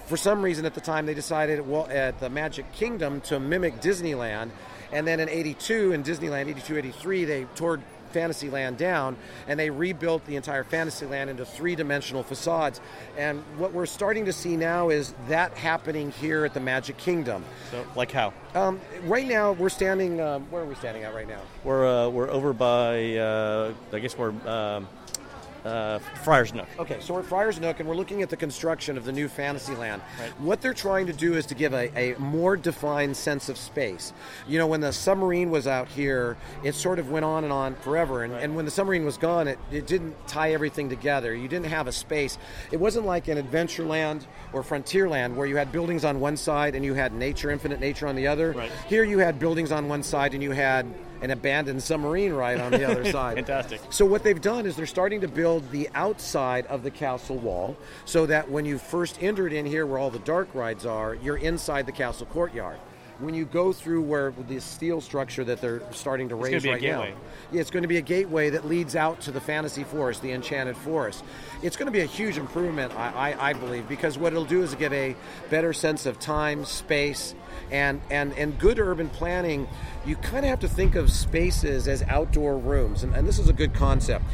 For 0.05 0.15
some 0.15 0.41
reason, 0.41 0.65
at 0.65 0.75
the 0.75 0.79
time, 0.79 1.05
they 1.05 1.13
decided 1.13 1.67
well, 1.67 1.89
at 1.91 2.21
the 2.21 2.29
Magic 2.29 2.71
Kingdom 2.71 3.19
to 3.21 3.37
mimic 3.37 3.81
Disneyland, 3.81 4.51
and 4.93 5.05
then 5.05 5.19
in 5.19 5.27
'82, 5.27 5.91
in 5.91 6.05
Disneyland, 6.05 6.47
'82, 6.47 6.77
'83, 6.77 7.25
they 7.25 7.43
tore 7.55 7.81
Fantasyland 8.07 8.77
down, 8.77 9.15
and 9.47 9.59
they 9.59 9.69
rebuilt 9.69 10.25
the 10.25 10.35
entire 10.35 10.63
Fantasyland 10.63 11.29
into 11.29 11.45
three-dimensional 11.45 12.23
facades. 12.23 12.81
And 13.17 13.43
what 13.57 13.73
we're 13.73 13.85
starting 13.85 14.25
to 14.25 14.33
see 14.33 14.57
now 14.57 14.89
is 14.89 15.13
that 15.27 15.53
happening 15.53 16.11
here 16.11 16.45
at 16.45 16.53
the 16.53 16.59
Magic 16.59 16.97
Kingdom. 16.97 17.43
So, 17.71 17.85
like 17.95 18.11
how? 18.11 18.33
Um, 18.55 18.79
right 19.03 19.27
now, 19.27 19.51
we're 19.53 19.69
standing. 19.69 20.19
Um, 20.19 20.43
where 20.49 20.63
are 20.63 20.65
we 20.65 20.75
standing 20.75 21.03
at 21.03 21.13
right 21.13 21.27
now? 21.27 21.41
We're 21.63 21.87
uh, 21.87 22.09
we're 22.09 22.29
over 22.29 22.53
by 22.53 23.15
uh, 23.15 23.73
I 23.91 23.99
guess 23.99 24.17
we're 24.17 24.33
um, 24.47 24.87
uh, 25.67 25.99
Friar's 26.23 26.53
Nook. 26.53 26.67
Okay, 26.79 26.97
so 26.99 27.13
we're 27.13 27.19
at 27.19 27.25
Friar's 27.25 27.59
Nook 27.59 27.79
and 27.79 27.87
we're 27.87 27.95
looking 27.95 28.21
at 28.21 28.29
the 28.29 28.37
construction 28.37 28.97
of 28.97 29.05
the 29.05 29.11
new 29.11 29.27
Fantasyland. 29.27 30.01
Right. 30.19 30.29
What 30.39 30.61
they're 30.61 30.73
trying 30.73 31.07
to 31.07 31.13
do 31.13 31.35
is 31.35 31.45
to 31.47 31.55
give 31.55 31.73
a, 31.73 32.13
a 32.13 32.17
more 32.19 32.55
defined 32.55 33.17
sense 33.17 33.49
of 33.49 33.57
space. 33.57 34.13
You 34.47 34.57
know, 34.57 34.67
when 34.67 34.81
the 34.81 34.93
submarine 34.93 35.51
was 35.51 35.67
out 35.67 35.87
here, 35.87 36.37
it 36.63 36.75
sort 36.75 36.99
of 36.99 37.09
went 37.11 37.25
on 37.25 37.43
and 37.43 37.53
on 37.53 37.75
forever. 37.75 38.23
And, 38.23 38.33
and 38.33 38.55
when 38.55 38.65
the 38.65 38.71
submarine 38.71 39.05
was 39.05 39.17
gone, 39.17 39.47
it, 39.47 39.59
it 39.71 39.87
didn't 39.87 40.15
tie 40.27 40.53
everything 40.53 40.89
together. 40.89 41.35
You 41.35 41.47
didn't 41.47 41.67
have 41.67 41.87
a 41.87 41.91
space. 41.91 42.37
It 42.71 42.77
wasn't 42.77 43.05
like 43.05 43.27
in 43.27 43.37
Adventureland 43.37 44.25
or 44.53 44.63
Frontierland 44.63 45.35
where 45.35 45.47
you 45.47 45.57
had 45.57 45.71
buildings 45.71 46.05
on 46.05 46.19
one 46.19 46.37
side 46.37 46.75
and 46.75 46.85
you 46.85 46.93
had 46.93 47.13
nature, 47.13 47.51
infinite 47.51 47.79
nature 47.79 48.07
on 48.07 48.15
the 48.15 48.27
other. 48.27 48.53
Right. 48.53 48.71
Here 48.87 49.03
you 49.03 49.19
had 49.19 49.39
buildings 49.39 49.71
on 49.71 49.87
one 49.87 50.03
side 50.03 50.33
and 50.33 50.41
you 50.41 50.51
had 50.51 50.85
an 51.21 51.31
abandoned 51.31 51.81
submarine 51.81 52.33
right 52.33 52.59
on 52.59 52.71
the 52.71 52.85
other 52.85 53.05
side. 53.11 53.35
Fantastic. 53.35 53.81
So 53.89 54.05
what 54.05 54.23
they've 54.23 54.41
done 54.41 54.65
is 54.65 54.75
they're 54.75 54.85
starting 54.85 55.21
to 55.21 55.27
build 55.27 55.69
the 55.71 55.89
outside 55.95 56.65
of 56.67 56.83
the 56.83 56.91
castle 56.91 57.37
wall 57.37 57.77
so 58.05 58.25
that 58.25 58.49
when 58.49 58.65
you 58.65 58.77
first 58.77 59.21
entered 59.21 59.53
in 59.53 59.65
here 59.65 59.85
where 59.85 59.99
all 59.99 60.09
the 60.09 60.19
dark 60.19 60.49
rides 60.53 60.85
are, 60.85 61.15
you're 61.15 61.37
inside 61.37 61.85
the 61.85 61.91
castle 61.91 62.25
courtyard. 62.27 62.79
When 63.19 63.33
you 63.33 63.45
go 63.45 63.73
through 63.73 64.03
where 64.03 64.31
the 64.47 64.59
steel 64.61 65.01
structure 65.01 65.43
that 65.43 65.59
they're 65.59 65.81
starting 65.91 66.29
to 66.29 66.35
gonna 66.35 66.45
raise 66.45 66.63
be 66.63 66.69
a 66.69 66.71
right 66.73 66.81
gateway. 66.81 67.11
now. 67.11 67.17
Yeah, 67.51 67.61
it's 67.61 67.71
going 67.71 67.81
to 67.81 67.87
be 67.87 67.97
a 67.97 68.01
gateway 68.01 68.51
that 68.51 68.67
leads 68.67 68.95
out 68.95 69.21
to 69.21 69.31
the 69.31 69.41
fantasy 69.41 69.83
forest, 69.83 70.21
the 70.21 70.31
enchanted 70.31 70.77
forest. 70.77 71.23
It's 71.63 71.77
going 71.77 71.87
to 71.87 71.91
be 71.91 72.01
a 72.01 72.05
huge 72.05 72.37
improvement, 72.37 72.93
I, 72.95 73.31
I, 73.31 73.49
I 73.49 73.53
believe, 73.53 73.87
because 73.87 74.17
what 74.17 74.33
it'll 74.33 74.45
do 74.45 74.61
is 74.61 74.75
give 74.75 74.93
a 74.93 75.15
better 75.49 75.73
sense 75.73 76.05
of 76.05 76.19
time, 76.19 76.65
space, 76.65 77.33
and 77.71 78.01
and 78.11 78.33
and 78.33 78.57
good 78.59 78.79
urban 78.79 79.09
planning. 79.09 79.67
You 80.05 80.15
kind 80.17 80.45
of 80.45 80.49
have 80.49 80.59
to 80.59 80.67
think 80.69 80.95
of 80.95 81.11
spaces 81.11 81.87
as 81.87 82.03
outdoor 82.03 82.57
rooms, 82.57 83.03
and, 83.03 83.15
and 83.15 83.27
this 83.27 83.39
is 83.39 83.49
a 83.49 83.53
good 83.53 83.73
concept. 83.73 84.25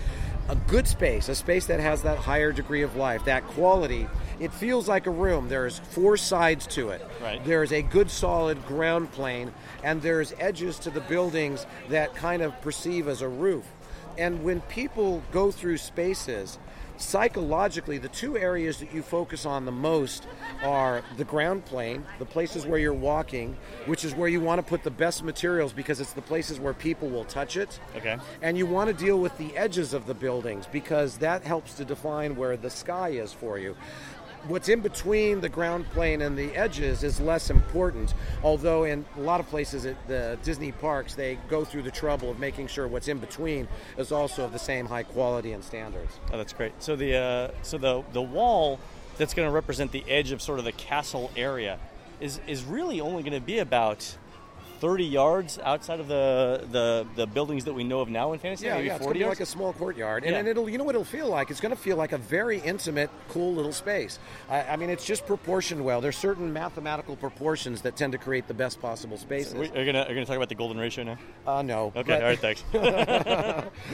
A 0.50 0.56
good 0.56 0.90
space, 0.90 1.30
a 1.30 1.36
space 1.36 1.68
that 1.68 1.80
has 1.80 2.02
that 2.02 2.18
higher 2.18 2.52
degree 2.52 2.82
of 2.82 2.98
life, 2.98 3.24
that 3.26 3.48
quality. 3.48 4.08
It 4.40 4.54
feels 4.54 4.88
like 4.88 5.08
a 5.08 5.12
room. 5.12 5.48
There's 5.50 5.80
four 5.80 6.18
sides 6.18 6.68
to 6.68 6.90
it. 6.90 7.06
Right. 7.22 7.44
There's 7.46 7.72
a 7.72 7.82
good 7.82 8.10
solid 8.10 8.66
ground 8.66 9.12
plane, 9.12 9.54
and 9.84 10.02
there's 10.02 10.34
edges 10.40 10.80
to 10.80 10.90
the 10.90 11.02
buildings 11.02 11.66
that 11.90 12.16
kind 12.16 12.42
of 12.42 12.60
perceive 12.62 13.08
as 13.08 13.22
a 13.22 13.28
roof. 13.28 13.66
And 14.18 14.44
when 14.44 14.62
people 14.62 15.24
go 15.32 15.52
through 15.52 15.78
spaces, 15.78 16.60
psychologically, 16.98 17.98
the 17.98 18.10
two 18.10 18.38
areas 18.38 18.78
that 18.78 18.94
you 18.94 19.02
focus 19.02 19.46
on 19.46 19.66
the 19.66 19.72
most 19.72 20.28
are 20.62 21.02
the 21.18 21.24
ground 21.24 21.66
plane, 21.66 22.06
the 22.20 22.26
places 22.26 22.66
where 22.66 22.80
you're 22.80 22.94
walking, 22.94 23.58
which 23.86 24.06
is 24.06 24.14
where 24.14 24.30
you 24.30 24.40
want 24.40 24.60
to 24.60 24.68
put 24.68 24.84
the 24.84 24.92
best 24.92 25.24
materials 25.24 25.74
because 25.74 26.00
it's 26.00 26.14
the 26.14 26.22
places 26.22 26.60
where 26.60 26.74
people 26.74 27.10
will 27.10 27.26
touch 27.26 27.58
it. 27.58 27.80
Okay. 27.96 28.18
And 28.42 28.58
you 28.58 28.66
want 28.66 28.90
to 28.90 28.94
deal 28.94 29.20
with 29.20 29.38
the 29.38 29.56
edges 29.58 29.94
of 29.94 30.06
the 30.06 30.14
buildings 30.14 30.68
because 30.72 31.18
that 31.18 31.44
helps 31.44 31.74
to 31.76 31.86
define 31.86 32.36
where 32.36 32.56
the 32.58 32.70
sky 32.70 33.10
is 33.10 33.34
for 33.34 33.58
you. 33.58 33.76
What's 34.48 34.68
in 34.68 34.82
between 34.82 35.40
the 35.40 35.48
ground 35.48 35.90
plane 35.92 36.22
and 36.22 36.38
the 36.38 36.54
edges 36.54 37.04
is 37.04 37.22
less 37.22 37.50
important, 37.50 38.14
although 38.44 38.84
in 38.84 39.06
a 39.16 39.22
lot 39.22 39.40
of 39.40 39.48
places 39.48 39.86
at 39.86 39.96
the 40.08 40.38
Disney 40.44 40.74
parks, 40.74 41.16
they 41.16 41.38
go 41.48 41.64
through 41.64 41.84
the 41.84 41.92
trouble 41.92 42.30
of 42.30 42.40
making 42.40 42.68
sure 42.68 42.86
what's 42.86 43.08
in 43.08 43.20
between 43.20 43.70
is 43.98 44.12
also 44.12 44.44
of 44.44 44.52
the 44.52 44.60
same 44.60 44.86
high 44.86 45.04
quality 45.04 45.54
and 45.54 45.64
standards. 45.64 46.20
Oh, 46.34 46.38
that's 46.38 46.52
great. 46.52 46.74
So 46.84 46.98
the 46.98 47.16
uh, 47.16 47.52
so 47.62 47.78
the 47.78 48.04
the 48.12 48.22
wall 48.22 48.80
that's 49.18 49.34
going 49.34 49.48
to 49.48 49.54
represent 49.54 49.94
the 49.94 50.04
edge 50.10 50.32
of 50.32 50.42
sort 50.42 50.60
of 50.60 50.66
the 50.66 50.74
castle 50.74 51.32
area 51.38 51.80
is 52.20 52.42
is 52.46 52.66
really 52.66 53.00
only 53.00 53.24
going 53.24 53.40
to 53.40 53.46
be 53.46 53.60
about. 53.60 54.18
30 54.84 55.06
yards 55.06 55.60
outside 55.64 56.02
of 56.02 56.10
the, 56.10 56.68
the, 56.70 57.08
the 57.16 57.26
buildings 57.26 57.64
that 57.64 57.72
we 57.74 57.86
know 57.86 58.02
of 58.02 58.10
now 58.10 58.34
in 58.34 58.40
Fantasy? 58.40 58.66
Yeah, 58.66 58.76
maybe 58.76 58.88
yeah, 58.88 58.96
it's 58.98 59.06
40 59.06 59.06
going 59.06 59.14
to 59.14 59.20
be 59.20 59.20
yards? 59.24 59.40
like 59.40 59.48
a 59.48 59.50
small 59.50 59.72
courtyard, 59.72 60.24
and, 60.26 60.34
Yeah. 60.34 60.40
and 60.40 60.48
it'll, 60.50 60.68
you 60.70 60.78
know 60.78 60.84
what 60.84 60.94
it'll 60.94 61.06
feel 61.06 61.30
like? 61.30 61.50
It's 61.50 61.62
going 61.62 61.74
to 61.74 61.82
feel 61.82 61.96
like 61.96 62.12
a 62.12 62.18
very 62.18 62.60
intimate, 62.60 63.10
cool 63.30 63.54
little 63.54 63.72
space. 63.72 64.20
I, 64.50 64.64
I 64.64 64.76
mean, 64.76 64.90
it's 64.90 65.06
just 65.06 65.26
proportioned 65.26 65.86
well. 65.86 66.02
There's 66.02 66.18
certain 66.18 66.52
mathematical 66.52 67.16
proportions 67.16 67.82
that 67.84 67.96
tend 67.96 68.12
to 68.12 68.18
create 68.18 68.50
the 68.50 68.54
best 68.54 68.82
possible 68.82 69.16
spaces. 69.16 69.54
We- 69.54 69.70
are 69.70 69.82
you 69.84 69.94
going 69.94 70.06
to 70.06 70.26
talk 70.26 70.36
about 70.36 70.50
the 70.50 70.56
golden 70.56 70.78
ratio 70.78 71.06
now? 71.06 71.18
uh, 71.48 71.62
no. 71.62 71.94
Okay, 71.96 72.04
but- 72.04 72.22
all 72.22 72.28
right, 72.28 72.40
thanks. 72.40 72.62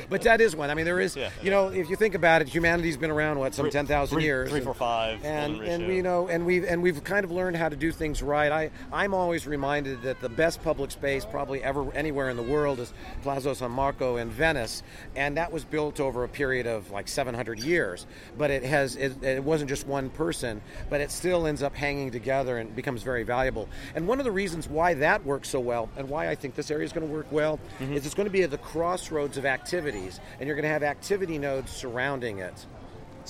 but 0.10 0.22
that 0.24 0.42
is 0.42 0.56
one. 0.56 0.72
I 0.72 0.74
mean, 0.74 0.86
there 0.86 1.00
is, 1.00 1.16
Yeah. 1.16 1.30
you 1.44 1.52
know, 1.52 1.68
if 1.68 1.88
you 1.92 1.98
think 1.98 2.16
about 2.16 2.42
it, 2.42 2.48
humanity's 2.50 2.98
been 2.98 3.12
around 3.12 3.38
what 3.38 3.54
some 3.54 3.66
Three- 3.66 3.72
ten 3.72 3.86
thousand 3.86 4.16
three- 4.16 4.24
years, 4.24 4.50
three, 4.50 4.62
four, 4.62 4.74
five, 4.74 5.24
and 5.24 5.62
and 5.62 5.88
we 5.88 6.02
know, 6.02 6.28
and 6.30 6.48
we've 6.48 6.64
and 6.64 6.82
we've 6.82 7.04
kind 7.04 7.24
of 7.26 7.32
learned 7.32 7.58
how 7.58 7.70
to 7.70 7.76
do 7.76 7.92
things 7.92 8.24
right. 8.24 8.52
I 8.52 8.72
I'm 8.92 9.14
always 9.14 9.46
reminded 9.46 10.02
that 10.02 10.20
the 10.22 10.30
best 10.30 10.64
public 10.64 10.79
space 10.88 11.26
probably 11.26 11.62
ever 11.64 11.92
anywhere 11.94 12.30
in 12.30 12.38
the 12.38 12.44
world 12.44 12.80
is 12.80 12.94
Palazzo 13.24 13.54
San 13.54 13.72
Marco 13.72 14.16
in 14.16 14.30
Venice, 14.30 14.82
and 15.16 15.36
that 15.38 15.52
was 15.52 15.66
built 15.66 16.00
over 16.00 16.24
a 16.24 16.30
period 16.30 16.66
of 16.66 16.90
like 16.92 17.08
700 17.08 17.60
years. 17.60 18.08
But 18.38 18.52
it 18.52 18.64
has 18.64 18.96
it, 18.96 19.22
it 19.24 19.44
wasn't 19.44 19.70
just 19.70 19.86
one 19.86 20.10
person, 20.10 20.62
but 20.90 21.02
it 21.02 21.12
still 21.12 21.46
ends 21.48 21.62
up 21.62 21.76
hanging 21.76 22.12
together 22.12 22.58
and 22.58 22.74
becomes 22.76 23.04
very 23.04 23.24
valuable. 23.24 23.68
And 23.96 24.08
one 24.08 24.20
of 24.20 24.26
the 24.26 24.32
reasons 24.32 24.68
why 24.70 24.94
that 24.96 25.26
works 25.26 25.50
so 25.50 25.60
well, 25.60 25.90
and 25.98 26.08
why 26.10 26.30
I 26.30 26.36
think 26.36 26.56
this 26.56 26.72
area 26.72 26.86
is 26.86 26.94
going 26.94 27.06
to 27.08 27.14
work 27.14 27.32
well, 27.32 27.60
Mm-hmm. 27.80 27.94
is 27.94 28.06
it's 28.06 28.16
going 28.16 28.28
to 28.28 28.32
be 28.32 28.44
at 28.44 28.52
the 28.52 28.58
crossroads 28.58 29.38
of 29.38 29.46
activities, 29.46 30.20
and 30.40 30.48
you're 30.48 30.56
going 30.56 30.64
to 30.64 30.70
have 30.70 30.84
activity 30.84 31.38
nodes 31.38 31.72
surrounding 31.72 32.40
it. 32.40 32.66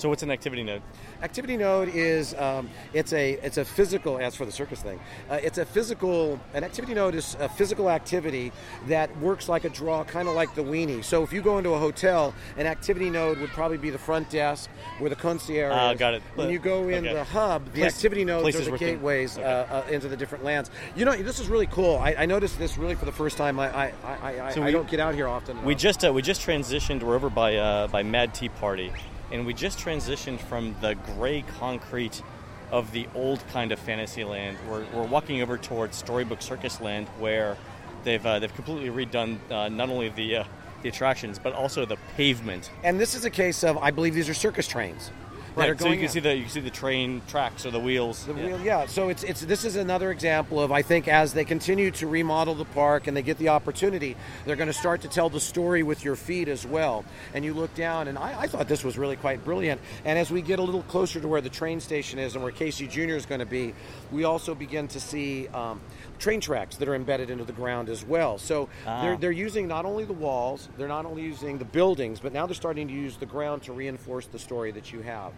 So 0.00 0.08
what's 0.08 0.22
an 0.22 0.30
activity 0.30 0.62
node? 0.62 0.80
Activity 1.22 1.58
node 1.58 1.90
is 1.90 2.32
um, 2.36 2.70
it's 2.94 3.12
a 3.12 3.32
it's 3.42 3.58
a 3.58 3.66
physical 3.66 4.16
as 4.16 4.34
for 4.34 4.46
the 4.46 4.50
circus 4.52 4.80
thing. 4.80 4.98
Uh, 5.28 5.34
it's 5.42 5.58
a 5.58 5.66
physical 5.66 6.40
an 6.54 6.64
activity 6.64 6.94
node 6.94 7.14
is 7.14 7.36
a 7.38 7.50
physical 7.50 7.90
activity 7.90 8.50
that 8.86 9.14
works 9.18 9.46
like 9.46 9.64
a 9.64 9.68
draw, 9.68 10.02
kind 10.04 10.26
of 10.26 10.34
like 10.34 10.54
the 10.54 10.62
weenie. 10.62 11.04
So 11.04 11.22
if 11.22 11.34
you 11.34 11.42
go 11.42 11.58
into 11.58 11.74
a 11.74 11.78
hotel, 11.78 12.32
an 12.56 12.66
activity 12.66 13.10
node 13.10 13.40
would 13.40 13.50
probably 13.50 13.76
be 13.76 13.90
the 13.90 13.98
front 13.98 14.30
desk 14.30 14.70
where 15.00 15.10
the 15.10 15.16
concierge. 15.16 15.74
Ah, 15.76 15.90
is. 15.90 15.98
got 15.98 16.14
it. 16.14 16.22
When 16.34 16.48
you 16.48 16.58
go 16.58 16.88
in 16.88 17.04
Okay. 17.04 17.12
the 17.12 17.24
hub, 17.24 17.66
the 17.74 17.80
Place- 17.80 17.94
activity 17.94 18.24
nodes 18.24 18.56
are 18.56 18.70
the 18.70 18.78
gateways 18.78 19.36
okay. 19.36 19.46
uh, 19.46 19.80
uh, 19.80 19.86
into 19.90 20.08
the 20.08 20.16
different 20.16 20.44
lands. 20.44 20.70
You 20.96 21.04
know, 21.04 21.14
this 21.14 21.38
is 21.40 21.48
really 21.48 21.66
cool. 21.66 21.98
I, 21.98 22.14
I 22.20 22.24
noticed 22.24 22.58
this 22.58 22.78
really 22.78 22.94
for 22.94 23.04
the 23.04 23.12
first 23.12 23.36
time. 23.36 23.60
I 23.60 23.68
I, 23.68 23.92
I, 24.02 24.40
I, 24.46 24.50
So 24.54 24.62
I 24.62 24.66
we- 24.66 24.72
don't 24.72 24.88
get 24.88 24.98
out 24.98 25.14
here 25.14 25.28
often. 25.28 25.62
We 25.62 25.74
just 25.74 26.06
uh, 26.06 26.10
we 26.10 26.22
just 26.22 26.40
transitioned. 26.40 27.02
We're 27.02 27.16
over 27.16 27.28
by 27.28 27.56
uh, 27.56 27.88
by 27.88 28.02
Mad 28.02 28.32
Tea 28.32 28.48
Party, 28.48 28.90
and 29.30 29.46
we 29.46 29.54
just 29.54 29.78
transitioned 29.78 30.40
from 30.40 30.74
the 30.80 30.94
gray 31.16 31.42
concrete 31.58 32.22
of 32.70 32.90
the 32.92 33.06
old 33.14 33.46
kind 33.48 33.72
of 33.72 33.78
Fantasyland. 33.78 34.56
We're, 34.68 34.84
we're 34.94 35.06
walking 35.06 35.42
over 35.42 35.58
towards 35.58 35.96
Storybook 35.96 36.42
Circus 36.42 36.80
Land, 36.80 37.08
where 37.18 37.56
they've 38.04 38.24
uh, 38.24 38.38
they've 38.38 38.54
completely 38.54 38.88
redone 38.88 39.38
uh, 39.50 39.68
not 39.68 39.90
only 39.90 40.08
the 40.10 40.36
uh, 40.36 40.44
the 40.82 40.88
attractions 40.88 41.38
but 41.38 41.52
also 41.52 41.84
the 41.84 41.96
pavement. 42.16 42.70
And 42.84 42.98
this 42.98 43.14
is 43.14 43.24
a 43.24 43.30
case 43.30 43.64
of 43.64 43.76
I 43.78 43.90
believe 43.90 44.14
these 44.14 44.28
are 44.28 44.34
circus 44.34 44.66
trains. 44.66 45.10
That 45.56 45.68
are 45.68 45.72
Right. 45.72 45.80
So 45.80 45.88
you 45.88 45.94
can 45.96 46.04
in. 46.04 46.08
see 46.10 46.20
the 46.20 46.34
you 46.36 46.42
can 46.42 46.50
see 46.50 46.60
the 46.60 46.70
train 46.70 47.22
tracks 47.28 47.66
or 47.66 47.70
the 47.70 47.80
wheels. 47.80 48.24
The 48.24 48.34
Yeah. 48.34 48.46
wheel, 48.46 48.60
yeah. 48.60 48.86
So 48.86 49.08
it's 49.08 49.22
it's 49.22 49.40
this 49.42 49.64
is 49.64 49.76
another 49.76 50.10
example 50.10 50.60
of 50.60 50.72
I 50.72 50.82
think 50.82 51.08
as 51.08 51.32
they 51.32 51.44
continue 51.44 51.90
to 51.92 52.06
remodel 52.06 52.54
the 52.54 52.64
park 52.64 53.06
and 53.06 53.16
they 53.16 53.22
get 53.22 53.38
the 53.38 53.48
opportunity, 53.50 54.16
they're 54.46 54.56
going 54.56 54.68
to 54.68 54.72
start 54.72 55.00
to 55.02 55.08
tell 55.08 55.28
the 55.28 55.40
story 55.40 55.82
with 55.82 56.04
your 56.04 56.16
feet 56.16 56.48
as 56.48 56.66
well. 56.66 57.04
And 57.34 57.44
you 57.44 57.54
look 57.54 57.74
down, 57.74 58.08
and 58.08 58.16
I, 58.18 58.42
I 58.42 58.46
thought 58.46 58.68
this 58.68 58.84
was 58.84 58.96
really 58.98 59.16
quite 59.16 59.44
brilliant. 59.44 59.80
And 60.04 60.18
as 60.18 60.30
we 60.30 60.42
get 60.42 60.58
a 60.58 60.62
little 60.62 60.82
closer 60.82 61.20
to 61.20 61.28
where 61.28 61.40
the 61.40 61.48
train 61.50 61.80
station 61.80 62.18
is 62.18 62.34
and 62.34 62.42
where 62.42 62.52
Casey 62.52 62.86
Jr. 62.86 63.14
is 63.16 63.26
going 63.26 63.40
to 63.40 63.46
be, 63.46 63.74
we 64.12 64.24
also 64.24 64.54
begin 64.54 64.88
to 64.88 65.00
see. 65.00 65.48
Um, 65.48 65.80
Train 66.18 66.42
tracks 66.42 66.76
that 66.76 66.86
are 66.86 66.94
embedded 66.94 67.30
into 67.30 67.44
the 67.44 67.52
ground 67.54 67.88
as 67.88 68.04
well. 68.04 68.36
So 68.36 68.68
Ah. 68.86 69.00
they're, 69.00 69.16
they're 69.16 69.30
using 69.32 69.66
not 69.66 69.86
only 69.86 70.04
the 70.04 70.12
walls, 70.12 70.68
they're 70.76 70.86
not 70.86 71.06
only 71.06 71.22
using 71.22 71.56
the 71.56 71.64
buildings, 71.64 72.20
but 72.20 72.34
now 72.34 72.44
they're 72.44 72.54
starting 72.54 72.88
to 72.88 72.92
use 72.92 73.16
the 73.16 73.24
ground 73.24 73.62
to 73.62 73.72
reinforce 73.72 74.26
the 74.26 74.38
story 74.38 74.70
that 74.72 74.92
you 74.92 75.00
have. 75.00 75.32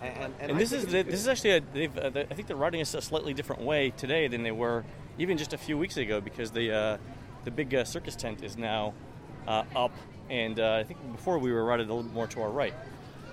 And, 0.00 0.34
And 0.40 0.52
I 0.52 0.54
this 0.58 0.72
is 0.72 0.86
the, 0.86 1.02
this 1.02 1.20
is 1.20 1.28
actually 1.28 1.50
a, 1.50 1.60
they've, 1.60 1.96
uh, 1.98 2.10
I 2.30 2.34
think 2.34 2.48
they're 2.48 2.56
riding 2.56 2.80
us 2.80 2.94
a 2.94 3.02
slightly 3.02 3.34
different 3.34 3.62
way 3.62 3.90
today 3.90 4.28
than 4.28 4.42
they 4.42 4.52
were 4.52 4.84
even 5.18 5.38
just 5.38 5.52
a 5.52 5.58
few 5.58 5.78
weeks 5.78 5.96
ago 5.96 6.20
because 6.20 6.50
the 6.50 6.72
uh, 6.72 6.98
the 7.44 7.50
big 7.50 7.74
uh, 7.74 7.84
circus 7.84 8.16
tent 8.16 8.42
is 8.42 8.56
now 8.56 8.92
uh, 9.46 9.64
up 9.74 9.92
and 10.28 10.58
uh, 10.58 10.74
I 10.74 10.84
think 10.84 11.00
before 11.12 11.38
we 11.38 11.52
were 11.52 11.64
riding 11.64 11.88
a 11.88 11.94
little 11.94 12.10
more 12.10 12.26
to 12.28 12.42
our 12.42 12.50
right. 12.50 12.74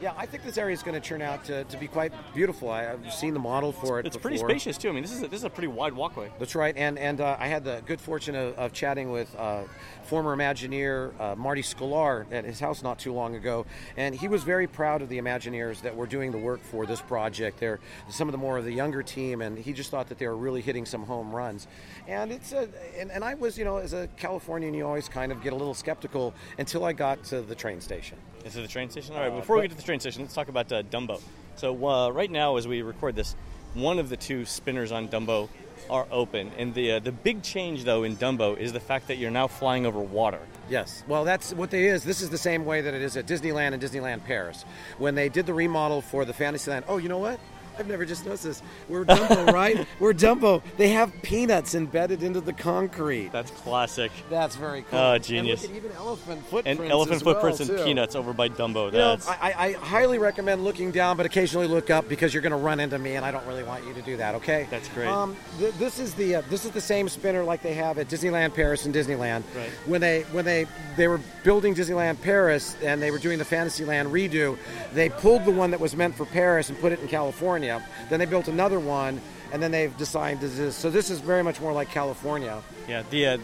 Yeah, 0.03 0.11
I 0.17 0.25
think 0.25 0.43
this 0.43 0.57
area 0.57 0.73
is 0.73 0.83
going 0.83 0.99
to 1.01 1.07
turn 1.07 1.21
out 1.21 1.45
to, 1.45 1.63
to 1.63 1.77
be 1.77 1.87
quite 1.87 2.11
beautiful. 2.33 2.69
I, 2.69 2.91
I've 2.91 3.13
seen 3.13 3.33
the 3.33 3.39
model 3.39 3.71
for 3.71 4.01
it. 4.01 4.05
It's 4.05 4.17
pretty 4.17 4.37
spacious 4.37 4.77
too. 4.77 4.89
I 4.89 4.91
mean, 4.91 5.01
this 5.01 5.13
is 5.13 5.23
a, 5.23 5.29
this 5.29 5.39
is 5.39 5.43
a 5.45 5.49
pretty 5.49 5.69
wide 5.69 5.93
walkway. 5.93 6.29
That's 6.39 6.55
right, 6.55 6.75
and 6.75 6.99
and 6.99 7.21
uh, 7.21 7.37
I 7.39 7.47
had 7.47 7.63
the 7.63 7.81
good 7.85 8.01
fortune 8.01 8.35
of, 8.35 8.53
of 8.59 8.73
chatting 8.73 9.13
with 9.13 9.33
uh, 9.39 9.63
former 10.03 10.35
Imagineer 10.35 11.17
uh, 11.21 11.35
Marty 11.37 11.61
Sklar 11.61 12.25
at 12.33 12.43
his 12.43 12.59
house 12.59 12.83
not 12.83 12.99
too 12.99 13.13
long 13.13 13.37
ago, 13.37 13.65
and 13.95 14.13
he 14.13 14.27
was 14.27 14.43
very 14.43 14.67
proud 14.67 15.01
of 15.01 15.07
the 15.07 15.17
Imagineers 15.17 15.81
that 15.83 15.95
were 15.95 16.05
doing 16.05 16.33
the 16.33 16.37
work 16.37 16.61
for 16.61 16.85
this 16.85 16.99
project. 16.99 17.61
They're 17.61 17.79
some 18.09 18.27
of 18.27 18.33
the 18.33 18.37
more 18.37 18.57
of 18.57 18.65
the 18.65 18.73
younger 18.73 19.03
team, 19.03 19.41
and 19.41 19.57
he 19.57 19.71
just 19.71 19.89
thought 19.89 20.09
that 20.09 20.17
they 20.17 20.27
were 20.27 20.35
really 20.35 20.59
hitting 20.59 20.85
some 20.85 21.03
home 21.05 21.33
runs. 21.33 21.67
And 22.09 22.29
it's 22.29 22.51
a, 22.51 22.67
and, 22.99 23.09
and 23.09 23.23
I 23.23 23.35
was, 23.35 23.57
you 23.57 23.63
know, 23.63 23.77
as 23.77 23.93
a 23.93 24.09
Californian, 24.17 24.73
you 24.73 24.85
always 24.85 25.07
kind 25.07 25.31
of 25.31 25.41
get 25.41 25.53
a 25.53 25.55
little 25.55 25.73
skeptical 25.73 26.33
until 26.57 26.83
I 26.83 26.91
got 26.91 27.23
to 27.25 27.41
the 27.41 27.55
train 27.55 27.79
station. 27.79 28.17
Is 28.45 28.55
the 28.55 28.67
train 28.67 28.89
station. 28.89 29.15
All 29.15 29.21
right, 29.21 29.33
before 29.33 29.55
we 29.55 29.61
get 29.63 29.71
to 29.71 29.77
the 29.77 29.83
train 29.83 29.99
station, 29.99 30.21
let's 30.21 30.33
talk 30.33 30.49
about 30.49 30.71
uh, 30.71 30.83
Dumbo. 30.83 31.21
So 31.55 31.87
uh, 31.87 32.09
right 32.09 32.29
now, 32.29 32.57
as 32.57 32.67
we 32.67 32.81
record 32.81 33.15
this, 33.15 33.35
one 33.73 33.99
of 33.99 34.09
the 34.09 34.17
two 34.17 34.45
spinners 34.45 34.91
on 34.91 35.07
Dumbo 35.07 35.47
are 35.89 36.07
open, 36.11 36.51
and 36.57 36.73
the 36.73 36.93
uh, 36.93 36.99
the 36.99 37.11
big 37.11 37.41
change 37.41 37.83
though 37.83 38.03
in 38.03 38.17
Dumbo 38.17 38.57
is 38.57 38.73
the 38.73 38.79
fact 38.79 39.07
that 39.07 39.17
you're 39.17 39.31
now 39.31 39.47
flying 39.47 39.85
over 39.85 39.99
water. 39.99 40.39
Yes. 40.69 41.03
Well, 41.07 41.23
that's 41.23 41.53
what 41.53 41.71
they 41.71 41.85
is. 41.85 42.03
This 42.03 42.21
is 42.21 42.29
the 42.29 42.37
same 42.37 42.65
way 42.65 42.81
that 42.81 42.93
it 42.93 43.01
is 43.01 43.17
at 43.17 43.27
Disneyland 43.27 43.73
and 43.73 43.81
Disneyland 43.81 44.23
Paris. 44.25 44.65
When 44.97 45.15
they 45.15 45.29
did 45.29 45.45
the 45.45 45.53
remodel 45.53 46.01
for 46.01 46.25
the 46.25 46.33
Fantasyland. 46.33 46.85
Oh, 46.87 46.97
you 46.97 47.09
know 47.09 47.19
what? 47.19 47.39
I've 47.77 47.87
never 47.87 48.05
just 48.05 48.25
noticed 48.25 48.43
this. 48.43 48.61
We're 48.89 49.05
Dumbo, 49.05 49.51
right? 49.53 49.87
We're 49.99 50.13
Dumbo. 50.13 50.61
They 50.77 50.89
have 50.89 51.11
peanuts 51.21 51.75
embedded 51.75 52.23
into 52.23 52.41
the 52.41 52.53
concrete. 52.53 53.31
That's 53.31 53.51
classic. 53.51 54.11
That's 54.29 54.55
very 54.55 54.83
cool. 54.83 54.99
Oh, 54.99 55.13
And 55.13 55.23
genius. 55.23 55.61
look 55.63 55.71
at 55.71 55.77
even 55.77 55.91
elephant 55.93 56.41
footprints. 56.45 56.81
And 56.81 56.91
elephant 56.91 57.15
as 57.17 57.23
well, 57.23 57.35
footprints 57.35 57.59
and 57.61 57.69
too. 57.69 57.83
peanuts 57.83 58.15
over 58.15 58.33
by 58.33 58.49
Dumbo. 58.49 58.85
You 58.87 58.97
know, 58.97 59.15
That's 59.15 59.27
I, 59.27 59.37
I 59.41 59.63
I 59.63 59.71
highly 59.73 60.17
recommend 60.19 60.63
looking 60.63 60.91
down, 60.91 61.17
but 61.17 61.25
occasionally 61.25 61.67
look 61.67 61.89
up 61.89 62.07
because 62.09 62.33
you're 62.33 62.41
going 62.43 62.51
to 62.51 62.57
run 62.57 62.79
into 62.79 62.99
me, 62.99 63.15
and 63.15 63.25
I 63.25 63.31
don't 63.31 63.45
really 63.47 63.63
want 63.63 63.85
you 63.87 63.93
to 63.93 64.01
do 64.01 64.17
that. 64.17 64.35
Okay? 64.35 64.67
That's 64.69 64.89
great. 64.89 65.07
Um, 65.07 65.35
th- 65.59 65.73
this 65.75 65.99
is 65.99 66.13
the 66.13 66.35
uh, 66.35 66.41
this 66.49 66.65
is 66.65 66.71
the 66.71 66.81
same 66.81 67.07
spinner 67.09 67.43
like 67.43 67.61
they 67.61 67.73
have 67.73 67.97
at 67.97 68.07
Disneyland 68.07 68.53
Paris 68.53 68.85
and 68.85 68.93
Disneyland. 68.93 69.43
Right. 69.55 69.69
When 69.85 70.01
they 70.01 70.21
when 70.31 70.45
they 70.45 70.65
they 70.97 71.07
were 71.07 71.19
building 71.43 71.73
Disneyland 71.73 72.21
Paris 72.21 72.75
and 72.83 73.01
they 73.01 73.09
were 73.11 73.19
doing 73.19 73.39
the 73.39 73.45
Fantasyland 73.45 74.09
redo, 74.09 74.57
they 74.93 75.09
pulled 75.09 75.45
the 75.45 75.51
one 75.51 75.71
that 75.71 75.79
was 75.79 75.95
meant 75.95 76.15
for 76.15 76.25
Paris 76.25 76.69
and 76.69 76.79
put 76.79 76.91
it 76.91 76.99
in 76.99 77.07
California. 77.07 77.62
Then 78.09 78.19
they 78.19 78.25
built 78.25 78.47
another 78.47 78.79
one, 78.79 79.19
and 79.51 79.61
then 79.61 79.71
they've 79.71 79.95
designed 79.97 80.41
this. 80.41 80.75
So 80.75 80.89
this 80.89 81.09
is 81.09 81.19
very 81.19 81.43
much 81.43 81.59
more 81.61 81.73
like 81.73 81.89
California. 81.89 82.61
yeah. 82.87 83.03
The, 83.09 83.25
uh, 83.27 83.37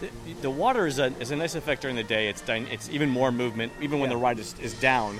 the, 0.00 0.08
the 0.42 0.50
water 0.50 0.86
is 0.86 0.98
a, 0.98 1.06
is 1.20 1.30
a 1.30 1.36
nice 1.36 1.54
effect 1.54 1.82
during 1.82 1.96
the 1.96 2.04
day. 2.04 2.28
It's 2.28 2.40
dy- 2.42 2.66
it's 2.70 2.88
even 2.90 3.08
more 3.10 3.32
movement, 3.32 3.72
even 3.80 3.98
when 4.00 4.10
Yeah. 4.10 4.16
the 4.16 4.22
ride 4.22 4.38
is, 4.38 4.54
is 4.60 4.74
down. 4.74 5.18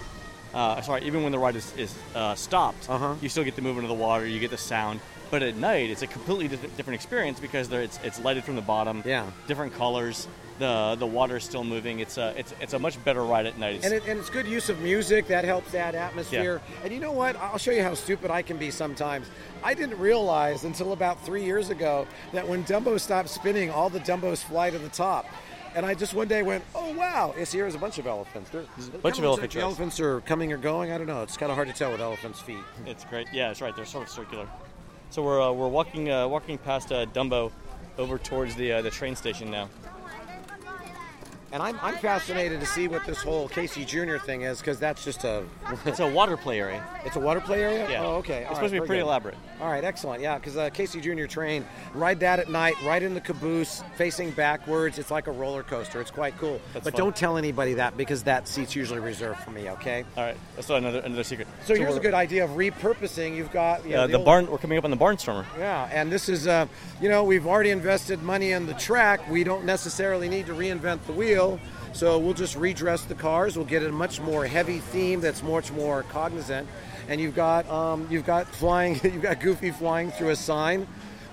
Uh, 0.54 0.80
sorry, 0.82 1.02
even 1.04 1.22
when 1.22 1.32
the 1.32 1.38
ride 1.38 1.56
is, 1.56 1.72
is 1.76 1.94
uh, 2.14 2.34
stopped, 2.34 2.88
Uh-huh. 2.88 3.14
you 3.20 3.28
still 3.28 3.44
get 3.44 3.56
the 3.56 3.62
movement 3.62 3.84
of 3.90 3.96
the 3.96 4.02
water. 4.02 4.26
You 4.26 4.38
get 4.40 4.50
the 4.50 4.58
sound. 4.58 5.00
But 5.30 5.42
at 5.42 5.56
night, 5.56 5.90
it's 5.90 6.02
a 6.02 6.06
completely 6.06 6.46
different 6.48 6.94
experience 6.94 7.40
because 7.40 7.68
there, 7.68 7.82
it's 7.82 7.98
it's 8.04 8.20
lighted 8.20 8.44
from 8.44 8.54
the 8.54 8.62
bottom. 8.62 9.02
Yeah. 9.04 9.26
Different 9.48 9.74
colors. 9.74 10.28
The 10.58 10.96
the 10.98 11.06
water 11.06 11.36
is 11.36 11.44
still 11.44 11.64
moving. 11.64 12.00
It's 12.00 12.16
a 12.16 12.32
it's 12.38 12.54
it's 12.60 12.72
a 12.72 12.78
much 12.78 13.02
better 13.04 13.22
ride 13.22 13.44
at 13.46 13.58
night. 13.58 13.76
It's, 13.76 13.84
And, 13.84 13.94
it, 13.94 14.04
and 14.06 14.18
it's 14.18 14.30
good 14.30 14.46
use 14.46 14.68
of 14.70 14.80
music 14.80 15.26
that 15.28 15.44
helps 15.44 15.74
add 15.74 15.94
atmosphere. 15.94 16.62
And 16.82 16.92
you 16.92 16.98
know 17.00 17.12
what? 17.12 17.36
I'll 17.36 17.58
show 17.58 17.72
you 17.72 17.82
how 17.82 17.94
stupid 17.94 18.30
I 18.30 18.40
can 18.42 18.56
be 18.56 18.70
sometimes. 18.70 19.26
I 19.62 19.74
didn't 19.74 19.98
realize 19.98 20.64
until 20.64 20.92
about 20.92 21.22
three 21.26 21.44
years 21.44 21.68
ago 21.70 22.06
that 22.32 22.48
when 22.48 22.64
Dumbo 22.64 22.98
stopped 22.98 23.28
spinning, 23.28 23.70
all 23.70 23.90
the 23.90 24.00
Dumbos 24.00 24.42
fly 24.42 24.70
to 24.70 24.78
the 24.78 24.88
top. 24.88 25.26
And 25.74 25.84
I 25.84 25.92
just 25.92 26.14
one 26.14 26.26
day 26.26 26.42
went, 26.42 26.64
oh 26.74 26.94
wow! 26.94 27.34
Yes, 27.36 27.52
here's 27.52 27.74
a 27.74 27.78
bunch 27.78 27.98
of 27.98 28.06
elephants. 28.06 28.48
There- 28.48 28.62
a 28.62 28.64
bunch 28.64 28.78
of 28.78 29.02
kinda 29.02 29.26
elephant 29.26 29.42
like 29.42 29.50
the 29.50 29.60
elephants 29.60 30.00
are 30.00 30.22
coming 30.22 30.50
or 30.54 30.56
going. 30.56 30.90
I 30.90 30.96
don't 30.96 31.06
know. 31.06 31.22
It's 31.22 31.36
kind 31.36 31.50
of 31.52 31.56
hard 31.56 31.68
to 31.68 31.74
tell 31.74 31.92
with 31.92 32.00
elephants' 32.00 32.40
feet. 32.40 32.56
It's 32.86 33.04
great. 33.04 33.26
Yeah, 33.30 33.50
it's 33.50 33.60
right. 33.60 33.76
They're 33.76 33.84
sort 33.84 34.04
of 34.04 34.10
circular. 34.10 34.46
So 35.10 35.22
we're, 35.22 35.40
uh, 35.42 35.52
we're 35.52 35.68
walking 35.68 36.10
uh, 36.10 36.26
walking 36.28 36.56
past 36.56 36.92
uh, 36.92 37.04
Dumbo 37.06 37.52
over 37.98 38.16
towards 38.16 38.54
the 38.54 38.72
uh, 38.72 38.82
the 38.82 38.90
train 38.90 39.14
station 39.16 39.50
now. 39.50 39.68
And 41.52 41.62
I'm, 41.62 41.78
I'm 41.80 41.94
fascinated 41.98 42.58
to 42.60 42.66
see 42.66 42.88
what 42.88 43.06
this 43.06 43.22
whole 43.22 43.48
Casey 43.48 43.84
Jr. 43.84 44.16
thing 44.18 44.42
is 44.42 44.58
because 44.58 44.78
that's 44.80 45.04
just 45.04 45.24
a 45.24 45.44
It's 45.86 46.00
a 46.00 46.06
water 46.10 46.36
play 46.36 46.60
area. 46.60 46.84
it's 47.04 47.16
a 47.16 47.20
water 47.20 47.40
play 47.40 47.62
area. 47.62 47.88
Yeah. 47.88 48.04
Oh, 48.04 48.16
okay. 48.16 48.40
It's 48.40 48.48
All 48.50 48.54
supposed 48.56 48.72
right, 48.72 48.78
to 48.78 48.82
be 48.82 48.86
pretty 48.86 49.00
good. 49.02 49.06
elaborate. 49.06 49.36
All 49.60 49.68
right, 49.70 49.84
excellent. 49.84 50.20
Yeah, 50.20 50.36
because 50.38 50.56
uh, 50.56 50.68
Casey 50.70 51.00
Jr. 51.00 51.24
train, 51.26 51.64
ride 51.94 52.20
that 52.20 52.40
at 52.40 52.50
night, 52.50 52.74
right 52.84 53.02
in 53.02 53.14
the 53.14 53.20
caboose, 53.20 53.82
facing 53.96 54.32
backwards. 54.32 54.98
It's 54.98 55.10
like 55.10 55.28
a 55.28 55.32
roller 55.32 55.62
coaster. 55.62 56.00
It's 56.00 56.10
quite 56.10 56.36
cool. 56.38 56.60
That's 56.74 56.84
but 56.84 56.92
fun. 56.94 56.98
don't 56.98 57.16
tell 57.16 57.36
anybody 57.38 57.74
that 57.74 57.96
because 57.96 58.24
that 58.24 58.48
seat's 58.48 58.74
usually 58.76 59.00
reserved 59.00 59.38
for 59.40 59.50
me. 59.52 59.70
Okay. 59.70 60.04
All 60.16 60.24
right, 60.24 60.36
that's 60.56 60.68
another 60.68 60.98
another 60.98 61.24
secret. 61.24 61.46
So, 61.64 61.74
here's 61.74 61.96
a 61.96 62.00
good 62.00 62.12
idea 62.12 62.44
of 62.44 62.50
repurposing. 62.50 63.36
You've 63.36 63.52
got 63.52 63.84
you 63.86 63.92
know, 63.94 64.02
Uh, 64.02 64.06
the, 64.08 64.14
old- 64.16 64.24
barn. 64.26 64.50
We're 64.50 64.58
coming 64.58 64.78
up 64.78 64.84
on 64.84 64.90
the 64.90 64.96
barnstormer. 64.96 65.46
Yeah, 65.58 65.88
and 65.92 66.10
this 66.12 66.28
is, 66.28 66.46
uh, 66.48 66.66
you 67.00 67.08
know, 67.08 67.22
we've 67.24 67.46
already 67.46 67.70
invested 67.70 68.22
money 68.22 68.50
in 68.52 68.66
the 68.66 68.74
track. 68.74 69.30
We 69.30 69.44
don't 69.44 69.64
necessarily 69.64 70.28
need 70.28 70.46
to 70.46 70.52
reinvent 70.52 71.06
the 71.06 71.12
wheel. 71.12 71.35
So 71.92 72.18
we'll 72.18 72.34
just 72.34 72.56
redress 72.56 73.04
the 73.04 73.14
cars. 73.14 73.56
We'll 73.56 73.66
get 73.66 73.82
a 73.82 73.90
much 73.90 74.20
more 74.20 74.46
heavy 74.46 74.80
theme 74.80 75.20
that's 75.20 75.42
much 75.42 75.72
more 75.72 76.02
cognizant. 76.04 76.68
And 77.08 77.20
you've 77.20 77.34
got 77.34 77.68
um, 77.70 78.06
you've 78.10 78.26
got 78.26 78.46
flying, 78.46 79.00
you've 79.02 79.22
got 79.22 79.40
Goofy 79.40 79.70
flying 79.70 80.10
through 80.10 80.30
a 80.30 80.36
sign. 80.36 80.86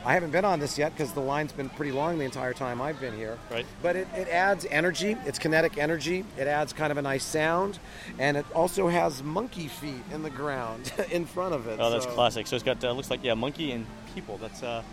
I 0.06 0.14
haven't 0.14 0.32
been 0.32 0.44
on 0.44 0.60
this 0.60 0.78
yet 0.78 0.94
because 0.94 1.14
the 1.14 1.22
line's 1.22 1.54
been 1.54 1.70
pretty 1.70 1.94
long 1.94 2.18
the 2.18 2.26
entire 2.26 2.54
time 2.54 2.82
I've 2.82 3.00
been 3.00 3.16
here. 3.16 3.38
Right. 3.50 3.66
But 3.82 3.96
it, 3.96 4.08
it 4.16 4.28
adds 4.28 4.66
energy. 4.70 5.16
It's 5.26 5.40
kinetic 5.40 5.78
energy. 5.78 6.26
It 6.38 6.48
adds 6.48 6.74
kind 6.74 6.92
of 6.92 6.98
a 6.98 7.02
nice 7.02 7.24
sound, 7.24 7.80
and 8.20 8.36
it 8.36 8.46
also 8.54 8.90
has 8.90 9.24
monkey 9.24 9.70
feet 9.70 10.04
in 10.12 10.22
the 10.22 10.30
ground 10.30 10.92
in 11.12 11.26
front 11.26 11.54
of 11.54 11.68
it. 11.68 11.80
Oh, 11.80 11.90
that's 11.90 12.06
so- 12.06 12.12
classic. 12.12 12.48
So 12.48 12.56
it's 12.56 12.64
got 12.64 12.84
uh, 12.84 12.92
looks 12.92 13.10
like 13.10 13.24
yeah, 13.24 13.34
monkey 13.34 13.72
and 13.72 13.86
people. 14.14 14.38
That's 14.38 14.62
uh, 14.62 14.84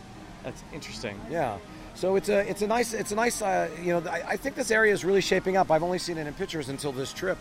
that's 0.45 0.63
interesting. 0.73 1.21
Yeah. 1.29 1.59
So 1.95 2.17
it's 2.17 2.29
a 2.29 2.49
it's 2.49 2.63
a 2.63 2.67
nice 2.67 2.95
it's 2.95 3.13
a 3.13 3.15
nice 3.15 3.43
uh, 3.43 3.69
you 3.83 3.89
know 3.89 4.11
I, 4.11 4.23
I 4.31 4.37
think 4.37 4.55
this 4.55 4.71
area 4.71 4.93
is 4.93 5.05
really 5.05 5.21
shaping 5.21 5.57
up. 5.57 5.71
I've 5.71 5.83
only 5.83 5.99
seen 5.99 6.19
it 6.19 6.27
in 6.27 6.33
pictures 6.35 6.69
until 6.69 6.93
this 6.93 7.13
trip, 7.13 7.37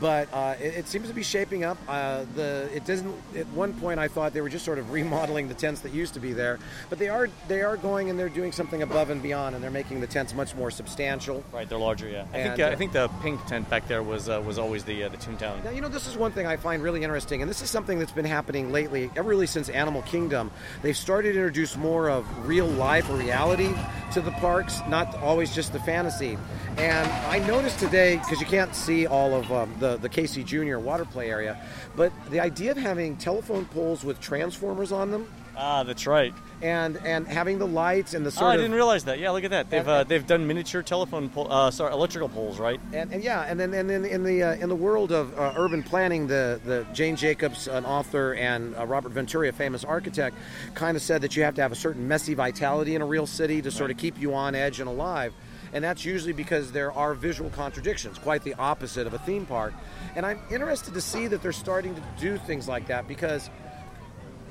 but 0.00 0.28
uh, 0.32 0.54
it, 0.60 0.74
it 0.74 0.88
seems 0.88 1.08
to 1.08 1.14
be 1.14 1.22
shaping 1.22 1.64
up. 1.64 1.78
Uh, 1.88 2.24
the 2.34 2.68
it 2.74 2.84
doesn't 2.84 3.12
at 3.36 3.46
one 3.48 3.72
point 3.74 3.98
I 3.98 4.08
thought 4.08 4.32
they 4.32 4.40
were 4.40 4.48
just 4.48 4.64
sort 4.64 4.78
of 4.78 4.92
remodeling 4.92 5.48
the 5.48 5.54
tents 5.54 5.80
that 5.80 5.92
used 5.92 6.14
to 6.14 6.20
be 6.20 6.32
there, 6.32 6.58
but 6.90 6.98
they 6.98 7.08
are 7.08 7.28
they 7.48 7.62
are 7.62 7.76
going 7.76 8.10
and 8.10 8.18
they're 8.18 8.28
doing 8.28 8.52
something 8.52 8.82
above 8.82 9.10
and 9.10 9.22
beyond, 9.22 9.54
and 9.54 9.64
they're 9.64 9.70
making 9.70 10.00
the 10.00 10.06
tents 10.06 10.34
much 10.34 10.54
more 10.54 10.70
substantial. 10.70 11.42
Right, 11.52 11.68
they're 11.68 11.78
larger. 11.78 12.08
Yeah, 12.08 12.24
I 12.32 12.38
And, 12.38 12.48
think 12.50 12.60
uh, 12.60 12.68
uh, 12.68 12.72
I 12.72 12.76
think 12.76 12.92
the 12.92 13.08
pink 13.22 13.44
tent 13.46 13.68
back 13.68 13.88
there 13.88 14.02
was 14.02 14.28
uh, 14.28 14.40
was 14.44 14.58
always 14.58 14.84
the 14.84 15.04
uh, 15.04 15.08
the 15.08 15.16
Toontown. 15.16 15.64
Now, 15.64 15.70
you 15.70 15.80
know, 15.80 15.88
this 15.88 16.06
is 16.06 16.16
one 16.16 16.30
thing 16.30 16.46
I 16.46 16.56
find 16.56 16.82
really 16.82 17.02
interesting, 17.02 17.40
and 17.42 17.50
this 17.50 17.62
is 17.62 17.70
something 17.70 17.98
that's 17.98 18.12
been 18.12 18.24
happening 18.24 18.70
lately, 18.70 19.10
ever 19.16 19.28
really 19.28 19.46
since 19.46 19.68
Animal 19.68 20.02
Kingdom. 20.02 20.50
They've 20.82 20.96
started 20.96 21.32
to 21.32 21.38
introduce 21.38 21.76
more 21.76 22.10
of 22.10 22.24
real 22.46 22.66
life 22.66 23.10
reality 23.10 23.74
to 24.12 24.20
the 24.20 24.30
parks, 24.32 24.80
not 24.88 25.14
always 25.16 25.54
just 25.54 25.72
the 25.72 25.80
fantasy. 25.80 26.38
And 26.76 27.10
I 27.28 27.38
noticed 27.46 27.78
today, 27.78 28.16
because 28.16 28.40
you 28.40 28.46
can't 28.46 28.74
see 28.74 29.06
all 29.06 29.34
of 29.34 29.50
um, 29.52 29.74
the, 29.78 29.96
the 29.96 30.08
Casey 30.08 30.44
Jr. 30.44 30.78
water 30.78 31.04
play 31.04 31.30
area, 31.30 31.60
but 31.96 32.12
the 32.30 32.40
idea 32.40 32.70
of 32.70 32.76
having 32.76 33.16
telephone 33.16 33.64
poles 33.66 34.04
with 34.04 34.20
transformers 34.20 34.92
on 34.92 35.10
them 35.10 35.28
Ah, 35.56 35.82
that's 35.84 36.06
right. 36.06 36.34
and, 36.62 36.96
and 37.04 37.26
having 37.28 37.58
the 37.58 37.66
lights 37.66 38.14
and 38.14 38.24
the 38.24 38.28
Oh, 38.28 38.40
sort 38.40 38.50
I 38.52 38.54
of. 38.54 38.60
didn't 38.60 38.74
realize 38.74 39.04
that. 39.04 39.18
Yeah, 39.18 39.30
look 39.30 39.44
at 39.44 39.50
that. 39.50 39.70
They've 39.70 39.80
And- 39.80 39.88
uh, 39.88 40.04
they've 40.04 40.26
done 40.26 40.46
miniature 40.46 40.82
telephone 40.82 41.28
pole, 41.28 41.46
uh, 41.50 41.70
sorry, 41.70 41.92
electrical 41.92 42.28
poles, 42.28 42.58
right? 42.58 42.80
and, 42.92 43.12
and 43.12 43.22
yeah, 43.22 43.42
and 43.42 43.58
then 43.60 43.72
and 43.74 43.88
then 43.90 44.04
in 44.04 44.24
the 44.24 44.42
uh, 44.42 44.54
in 44.54 44.68
the 44.68 44.74
world 44.76 45.12
of 45.12 45.38
uh, 45.38 45.52
urban 45.56 45.82
planning, 45.82 46.26
the 46.26 46.60
the 46.64 46.86
Jane 46.92 47.16
Jacobs, 47.16 47.68
an 47.68 47.84
author, 47.84 48.34
and 48.34 48.74
uh, 48.76 48.86
Robert 48.86 49.12
Venturi, 49.12 49.48
a 49.48 49.52
famous 49.52 49.84
architect, 49.84 50.36
kind 50.74 50.96
of 50.96 51.02
said 51.02 51.20
that 51.22 51.36
you 51.36 51.42
have 51.42 51.54
to 51.56 51.62
have 51.62 51.72
a 51.72 51.76
certain 51.76 52.08
messy 52.08 52.34
vitality 52.34 52.94
in 52.94 53.02
a 53.02 53.06
real 53.06 53.26
city 53.26 53.60
to 53.62 53.70
sort 53.70 53.90
of 53.90 53.96
keep 53.96 54.18
you 54.20 54.34
on 54.34 54.54
edge 54.54 54.80
and 54.80 54.88
alive. 54.88 55.32
and 55.74 55.82
that's 55.82 56.04
usually 56.04 56.32
because 56.32 56.70
there 56.70 56.92
are 56.92 57.14
visual 57.14 57.50
contradictions, 57.50 58.16
quite 58.18 58.44
the 58.44 58.54
opposite 58.54 59.06
of 59.08 59.12
a 59.14 59.18
theme 59.18 59.44
park. 59.44 59.72
And 60.14 60.24
I'm 60.24 60.38
interested 60.50 60.94
to 60.94 61.00
see 61.00 61.26
that 61.26 61.42
they're 61.42 61.50
starting 61.52 61.96
to 61.96 62.02
do 62.20 62.38
things 62.38 62.68
like 62.68 62.86
that 62.86 63.08
because 63.08 63.50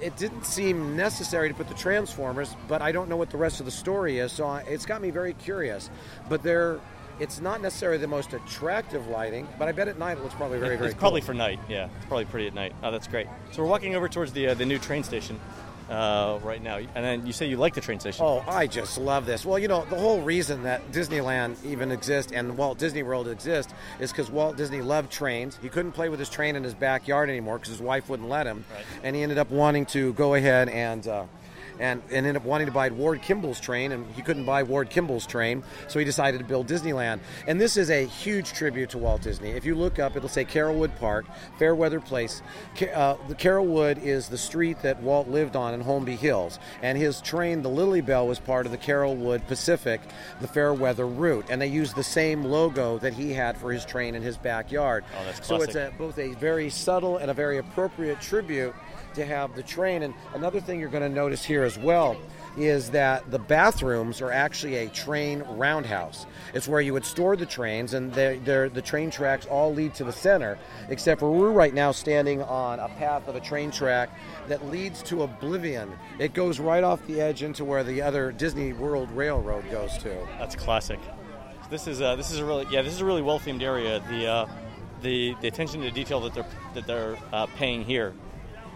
it 0.04 0.18
didn't 0.18 0.46
seem 0.46 0.96
necessary 0.98 1.48
to 1.48 1.56
put 1.56 1.68
the 1.70 1.74
Transformers, 1.74 2.56
but 2.68 2.82
I 2.82 2.92
don't 2.92 3.08
know 3.10 3.16
what 3.16 3.30
the 3.30 3.38
rest 3.38 3.60
of 3.62 3.66
the 3.66 3.72
story 3.72 4.20
is, 4.20 4.32
so 4.34 4.46
I, 4.46 4.60
it's 4.62 4.86
got 4.86 5.02
me 5.02 5.10
very 5.12 5.34
curious. 5.34 5.90
But 6.30 6.44
they're 6.44 6.80
it's 7.20 7.40
not 7.40 7.62
necessarily 7.62 8.00
the 8.00 8.08
most 8.08 8.34
attractive 8.34 9.08
lighting, 9.08 9.48
but 9.60 9.68
I 9.68 9.72
bet 9.72 9.88
at 9.88 10.00
night 10.00 10.18
it 10.18 10.24
looks 10.24 10.34
probably 10.34 10.58
very, 10.58 10.76
very 10.78 10.88
It's 10.88 10.96
cool. 10.96 11.00
probably 11.00 11.22
for 11.22 11.34
night. 11.36 11.60
Yeah, 11.70 11.88
it's 11.96 12.06
probably 12.08 12.26
pretty 12.26 12.48
at 12.48 12.56
night. 12.56 12.74
Oh, 12.82 12.90
that's 12.92 13.08
great. 13.08 13.28
So 13.52 13.62
we're 13.62 13.70
walking 13.70 13.96
over 13.96 14.10
towards 14.10 14.34
the 14.34 14.48
uh, 14.50 14.54
the 14.56 14.66
new 14.66 14.80
train 14.80 15.04
station 15.04 15.40
uh, 15.90 16.40
right 16.44 16.62
now, 16.62 16.78
and 16.78 17.06
then 17.06 17.26
you 17.28 17.34
say 17.34 17.48
you 17.48 17.58
like 17.58 17.74
the 17.74 17.82
train 17.82 18.00
station. 18.00 18.26
Oh, 18.26 18.44
I 18.48 18.68
just 18.68 18.98
love 18.98 19.26
this. 19.26 19.46
Well, 19.46 19.60
you 19.60 19.68
know, 19.68 19.86
the 19.90 19.98
whole 19.98 20.22
reason 20.22 20.64
that 20.64 20.92
Disneyland 20.92 21.64
even 21.66 21.92
exists 21.92 22.32
and 22.32 22.58
Walt 22.58 22.78
Disney 22.78 23.04
World 23.04 23.28
exists 23.28 23.74
is 24.00 24.12
because 24.12 24.30
Walt 24.32 24.58
Disney 24.58 24.82
loved 24.82 25.12
trains. 25.12 25.58
He 25.62 25.70
couldn't 25.70 25.92
play 25.94 26.10
with 26.10 26.20
his 26.20 26.30
train 26.30 26.56
in 26.56 26.64
his 26.64 26.74
backyard 26.74 27.30
anymore 27.30 27.58
because 27.58 27.72
his 27.72 27.82
wife 27.82 28.10
wouldn't 28.10 28.30
let 28.30 28.48
him, 28.48 28.66
Right. 28.74 28.86
and 29.04 29.16
he 29.16 29.22
ended 29.22 29.38
up 29.38 29.50
wanting 29.52 29.86
to 29.88 30.14
go 30.14 30.34
ahead 30.36 30.70
and. 30.70 31.08
Uh, 31.08 31.24
and, 31.80 32.02
and 32.08 32.26
ended 32.26 32.38
up 32.38 32.46
wanting 32.46 32.68
to 32.68 32.74
buy 32.74 32.90
Ward 32.90 33.22
Kimball's 33.22 33.60
train, 33.60 33.92
and 33.92 34.06
he 34.16 34.22
couldn't 34.22 34.46
buy 34.46 34.64
Ward 34.64 34.90
Kimball's 34.90 35.26
train, 35.26 35.64
so 35.88 36.00
he 36.00 36.06
decided 36.06 36.40
to 36.40 36.44
build 36.44 36.68
Disneyland. 36.68 37.20
And 37.48 37.60
this 37.60 37.78
is 37.78 37.90
a 37.90 38.06
huge 38.06 38.54
tribute 38.54 38.90
to 38.92 38.98
Walt 38.98 39.22
Disney. 39.22 39.52
If 39.52 39.66
you 39.66 39.76
look 39.76 40.00
up, 40.00 40.16
it'll 40.16 40.30
say 40.30 40.46
Carolwood 40.46 40.96
Park, 41.00 41.26
Fairweather 41.58 42.00
Place. 42.00 42.42
Uh, 42.94 43.16
the 43.28 43.36
Carolwood 43.36 44.02
is 44.02 44.28
the 44.28 44.38
street 44.38 44.82
that 44.82 45.02
Walt 45.02 45.28
lived 45.28 45.56
on 45.56 45.74
in 45.74 45.84
Holmby 45.84 46.18
Hills, 46.18 46.60
and 46.82 46.98
his 46.98 47.22
train, 47.22 47.62
the 47.62 47.70
Lilly 47.70 48.02
Belle, 48.02 48.28
was 48.28 48.40
part 48.40 48.66
of 48.66 48.72
the 48.72 48.78
Carolwood 48.78 49.46
Pacific, 49.48 50.02
the 50.42 50.48
Fairweather 50.48 51.08
route, 51.08 51.46
and 51.50 51.62
they 51.62 51.68
used 51.68 51.96
the 51.96 52.04
same 52.04 52.44
logo 52.44 52.98
that 53.00 53.14
he 53.14 53.34
had 53.34 53.58
for 53.58 53.72
his 53.72 53.86
train 53.86 54.16
in 54.16 54.22
his 54.22 54.38
backyard. 54.38 55.04
Oh, 55.20 55.26
that's 55.26 55.48
so 55.48 55.62
it's 55.62 55.76
a, 55.76 55.92
both 55.98 56.18
a 56.20 56.34
very 56.36 56.70
subtle 56.70 57.18
and 57.18 57.32
a 57.32 57.34
very 57.34 57.58
appropriate 57.58 58.22
tribute 58.22 58.74
to 59.16 59.26
have 59.26 59.56
the 59.56 59.64
train. 59.64 60.04
And 60.04 60.14
another 60.34 60.60
thing 60.60 60.80
you're 60.80 60.90
going 60.90 61.04
to 61.04 61.16
notice 61.16 61.44
here 61.44 61.64
as 61.64 61.78
well 61.78 62.18
is 62.58 62.92
that 62.92 63.30
the 63.32 63.40
bathrooms 63.40 64.22
are 64.22 64.32
actually 64.32 64.76
a 64.76 64.90
train 64.90 65.44
roundhouse. 65.50 66.26
It's 66.54 66.68
where 66.68 66.82
you 66.82 66.94
would 66.94 67.06
store 67.06 67.36
the 67.36 67.46
trains, 67.46 67.94
and 67.94 68.14
they're, 68.14 68.38
they're, 68.38 68.70
the 68.70 68.82
train 68.82 69.10
tracks 69.10 69.46
all 69.46 69.74
lead 69.74 69.94
to 69.96 70.04
the 70.04 70.12
center, 70.12 70.58
except 70.90 71.20
for 71.20 71.32
we're 71.32 71.52
right 71.52 71.74
now 71.74 71.92
standing 71.92 72.42
on 72.44 72.80
a 72.80 72.90
path 72.90 73.28
of 73.28 73.36
a 73.36 73.40
train 73.40 73.72
track 73.72 74.10
that 74.48 74.66
leads 74.68 75.02
to 75.04 75.24
oblivion. 75.24 75.92
It 76.20 76.34
goes 76.34 76.60
right 76.60 76.84
off 76.84 77.06
the 77.08 77.22
edge 77.22 77.44
into 77.44 77.66
where 77.66 77.84
the 77.84 78.02
other 78.02 78.32
Disney 78.32 78.74
World 78.74 79.10
Railroad 79.12 79.70
goes 79.72 79.98
to. 80.00 80.28
That's 80.38 80.56
classic. 80.56 81.00
This 81.70 81.88
is 81.88 82.02
uh, 82.02 82.16
this 82.16 82.30
is 82.30 82.38
a 82.38 82.46
really 82.46 82.68
yeah 82.70 82.84
this 82.84 82.94
is 82.94 83.02
a 83.02 83.06
really 83.06 83.24
well 83.24 83.40
themed 83.40 83.64
area. 83.64 84.00
The 84.10 84.28
uh, 84.28 84.48
the 85.02 85.36
the 85.42 85.48
attention 85.48 85.82
to 85.82 85.90
detail 85.90 86.20
that 86.22 86.34
they're 86.36 86.46
that 86.76 86.86
they're 86.86 87.18
uh, 87.32 87.48
paying 87.48 87.84
here 87.84 88.14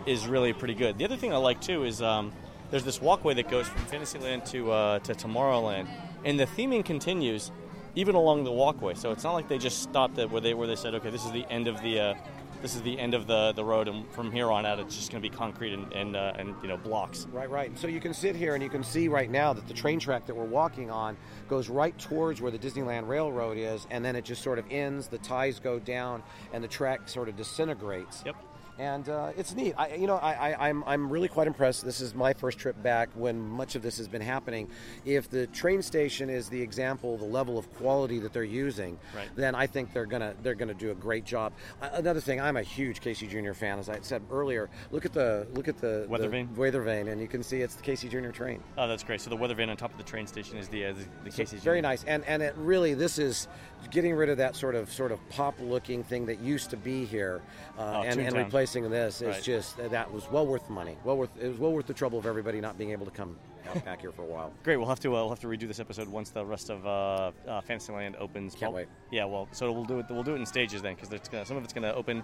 is 0.08 0.28
really 0.28 0.54
pretty 0.54 0.74
good. 0.74 0.98
The 0.98 1.06
other 1.06 1.18
thing 1.18 1.34
I 1.34 1.38
like 1.38 1.62
too 1.62 1.84
is 1.84 2.02
um, 2.02 2.32
there's 2.72 2.84
this 2.84 3.02
walkway 3.02 3.34
that 3.36 3.50
goes 3.50 3.68
from 3.68 3.82
Fantasyland 3.86 4.46
to 4.48 4.72
uh, 4.72 5.00
to 5.00 5.14
Tomorrowland, 5.14 5.88
and 6.24 6.40
the 6.40 6.46
theming 6.46 6.84
continues 6.84 7.52
even 7.96 8.16
along 8.16 8.44
the 8.44 8.52
walkway. 8.52 8.94
So 8.94 9.12
it's 9.12 9.24
not 9.24 9.34
like 9.34 9.48
they 9.48 9.58
just 9.58 9.82
stopped 9.82 10.18
at 10.20 10.30
where 10.30 10.42
they 10.42 10.54
where 10.54 10.68
they 10.68 10.76
said 10.76 10.96
okay 10.96 11.10
this 11.10 11.26
is 11.26 11.32
the 11.32 11.46
end 11.50 11.68
of 11.68 11.82
the 11.82 12.00
uh, 12.00 12.14
this 12.62 12.76
is 12.76 12.82
the 12.82 12.98
end 12.98 13.14
of 13.14 13.28
the, 13.28 13.52
the 13.54 13.64
road 13.64 13.88
and 13.88 14.10
from 14.12 14.32
here 14.32 14.52
on 14.52 14.66
out 14.66 14.80
it's 14.80 14.96
just 14.96 15.12
going 15.12 15.22
to 15.22 15.30
be 15.30 15.36
concrete 15.36 15.74
and 15.74 15.92
and, 15.94 16.16
uh, 16.16 16.34
and 16.38 16.56
you 16.62 16.68
know 16.68 16.78
blocks. 16.78 17.28
Right, 17.32 17.50
right. 17.50 17.78
So 17.78 17.88
you 17.88 18.00
can 18.00 18.14
sit 18.14 18.36
here 18.36 18.56
and 18.56 18.64
you 18.64 18.70
can 18.70 18.84
see 18.84 19.08
right 19.08 19.30
now 19.30 19.54
that 19.54 19.68
the 19.68 19.74
train 19.74 20.00
track 20.00 20.26
that 20.28 20.36
we're 20.36 20.46
walking 20.46 20.90
on 20.90 21.18
goes 21.48 21.70
right 21.70 21.98
towards 21.98 22.42
where 22.42 22.52
the 22.52 22.60
Disneyland 22.60 23.08
Railroad 23.08 23.58
is, 23.58 23.88
and 23.92 24.04
then 24.04 24.16
it 24.16 24.26
just 24.26 24.42
sort 24.42 24.60
of 24.60 24.66
ends. 24.72 25.08
The 25.08 25.20
ties 25.20 25.60
go 25.60 25.80
down, 25.80 26.24
and 26.54 26.64
the 26.64 26.68
track 26.68 27.10
sort 27.10 27.30
of 27.30 27.36
disintegrates. 27.36 28.24
Yep. 28.26 28.36
And 28.80 29.10
uh, 29.10 29.32
it's 29.36 29.56
neat. 29.56 29.74
I, 29.76 29.96
you 29.96 30.06
know, 30.06 30.18
I, 30.18 30.52
I, 30.52 30.70
I'm, 30.70 30.84
I'm 30.84 31.10
really 31.10 31.28
quite 31.28 31.48
impressed. 31.48 31.84
This 31.84 32.00
is 32.00 32.14
my 32.14 32.34
first 32.34 32.60
trip 32.60 32.82
back 32.84 33.10
when 33.16 33.40
much 33.40 33.76
of 33.76 33.82
this 33.82 33.98
has 33.98 34.08
been 34.08 34.22
happening. 34.22 34.70
If 35.04 35.30
the 35.32 35.48
train 35.48 35.82
station 35.82 36.30
is 36.30 36.48
the 36.48 36.62
example, 36.62 37.18
the 37.18 37.26
level 37.26 37.58
of 37.58 37.72
quality 37.74 38.20
that 38.20 38.34
they're 38.34 38.44
using, 38.44 39.00
Right. 39.16 39.30
then 39.36 39.56
I 39.56 39.66
think 39.66 39.94
they're 39.94 40.06
gonna 40.06 40.36
they're 40.44 40.54
gonna 40.54 40.76
do 40.76 40.92
a 40.92 40.96
great 40.96 41.26
job. 41.26 41.54
Uh, 41.82 41.90
another 41.94 42.20
thing, 42.22 42.40
I'm 42.40 42.56
a 42.58 42.62
huge 42.62 43.02
Casey 43.02 43.26
Jr. 43.26 43.54
fan, 43.54 43.80
as 43.80 43.90
I 43.90 44.00
said 44.02 44.22
earlier. 44.32 44.70
Look 44.92 45.06
at 45.06 45.14
the 45.14 45.48
look 45.56 45.68
at 45.68 45.78
the 45.80 46.06
Weather 46.08 46.26
the 46.26 46.30
vane? 46.30 46.56
weather 46.56 46.82
vane, 46.84 47.08
and 47.08 47.20
you 47.20 47.28
can 47.28 47.42
see 47.42 47.62
it's 47.62 47.74
the 47.76 47.82
Casey 47.84 48.08
Jr. 48.08 48.30
train. 48.30 48.62
Oh, 48.78 48.88
that's 48.88 49.04
great. 49.04 49.22
So 49.22 49.32
the 49.32 49.36
weather 49.36 49.56
van 49.56 49.72
on 49.72 49.78
top 49.78 49.92
of 49.92 49.98
the 49.98 50.04
train 50.04 50.28
station 50.28 50.56
is 50.58 50.68
the 50.68 50.86
uh, 50.86 50.94
the, 50.94 51.06
the 51.26 51.32
So 51.32 51.38
Casey's. 51.38 51.64
very 51.64 51.82
nice, 51.82 52.04
and 52.04 52.24
and 52.26 52.44
it 52.44 52.54
really 52.58 52.94
this 52.94 53.18
is 53.18 53.48
getting 53.92 54.14
rid 54.14 54.30
of 54.30 54.38
that 54.38 54.56
sort 54.56 54.76
of 54.76 54.92
sort 54.92 55.12
of 55.12 55.30
pop 55.30 55.56
looking 55.60 56.04
thing 56.04 56.26
that 56.26 56.40
used 56.40 56.70
to 56.72 56.78
be 56.78 57.06
here, 57.06 57.42
uh, 57.78 57.82
Oh, 57.98 58.02
and, 58.04 58.20
and 58.20 58.36
replacing 58.36 58.90
this 58.90 59.22
is 59.22 59.28
Right. 59.36 59.44
just 59.44 59.78
that 59.78 60.12
was 60.12 60.30
well 60.32 60.46
worth 60.46 60.66
the 60.68 60.74
money. 60.74 60.98
Well 61.04 61.18
worth 61.18 61.30
it 61.42 61.48
was 61.48 61.58
well 61.60 61.72
worth 61.72 61.88
the 61.88 61.94
trouble 61.94 62.20
of 62.20 62.26
everybody 62.26 62.60
not 62.62 62.78
being 62.78 62.92
able 62.92 63.06
to 63.06 63.12
come 63.12 63.38
out 63.70 63.84
back 63.86 64.02
here 64.02 64.12
for 64.12 64.22
a 64.24 64.26
while. 64.26 64.54
Great. 64.64 64.78
We'll 64.78 64.88
have 64.88 65.00
to 65.02 65.10
uh, 65.10 65.20
we'll 65.22 65.30
have 65.30 65.40
to 65.42 65.48
redo 65.48 65.68
this 65.68 65.80
episode 65.80 66.08
once 66.08 66.30
the 66.30 66.46
rest 66.46 66.70
of 66.70 66.86
uh, 66.86 67.32
uh, 67.48 67.62
Fantasyland 67.62 68.16
opens. 68.18 68.54
Can't 68.56 68.72
Well, 68.72 68.82
wait. 68.82 68.88
Yeah. 69.12 69.26
Well, 69.26 69.48
so 69.52 69.72
we'll 69.72 69.86
do 69.86 70.00
it. 70.00 70.06
We'll 70.10 70.24
do 70.24 70.34
it 70.36 70.40
in 70.40 70.46
stages 70.46 70.82
then, 70.82 70.96
because 70.96 71.10
some 71.48 71.58
of 71.58 71.64
it's 71.64 71.74
going 71.74 71.84
to 71.84 71.94
open 71.94 72.24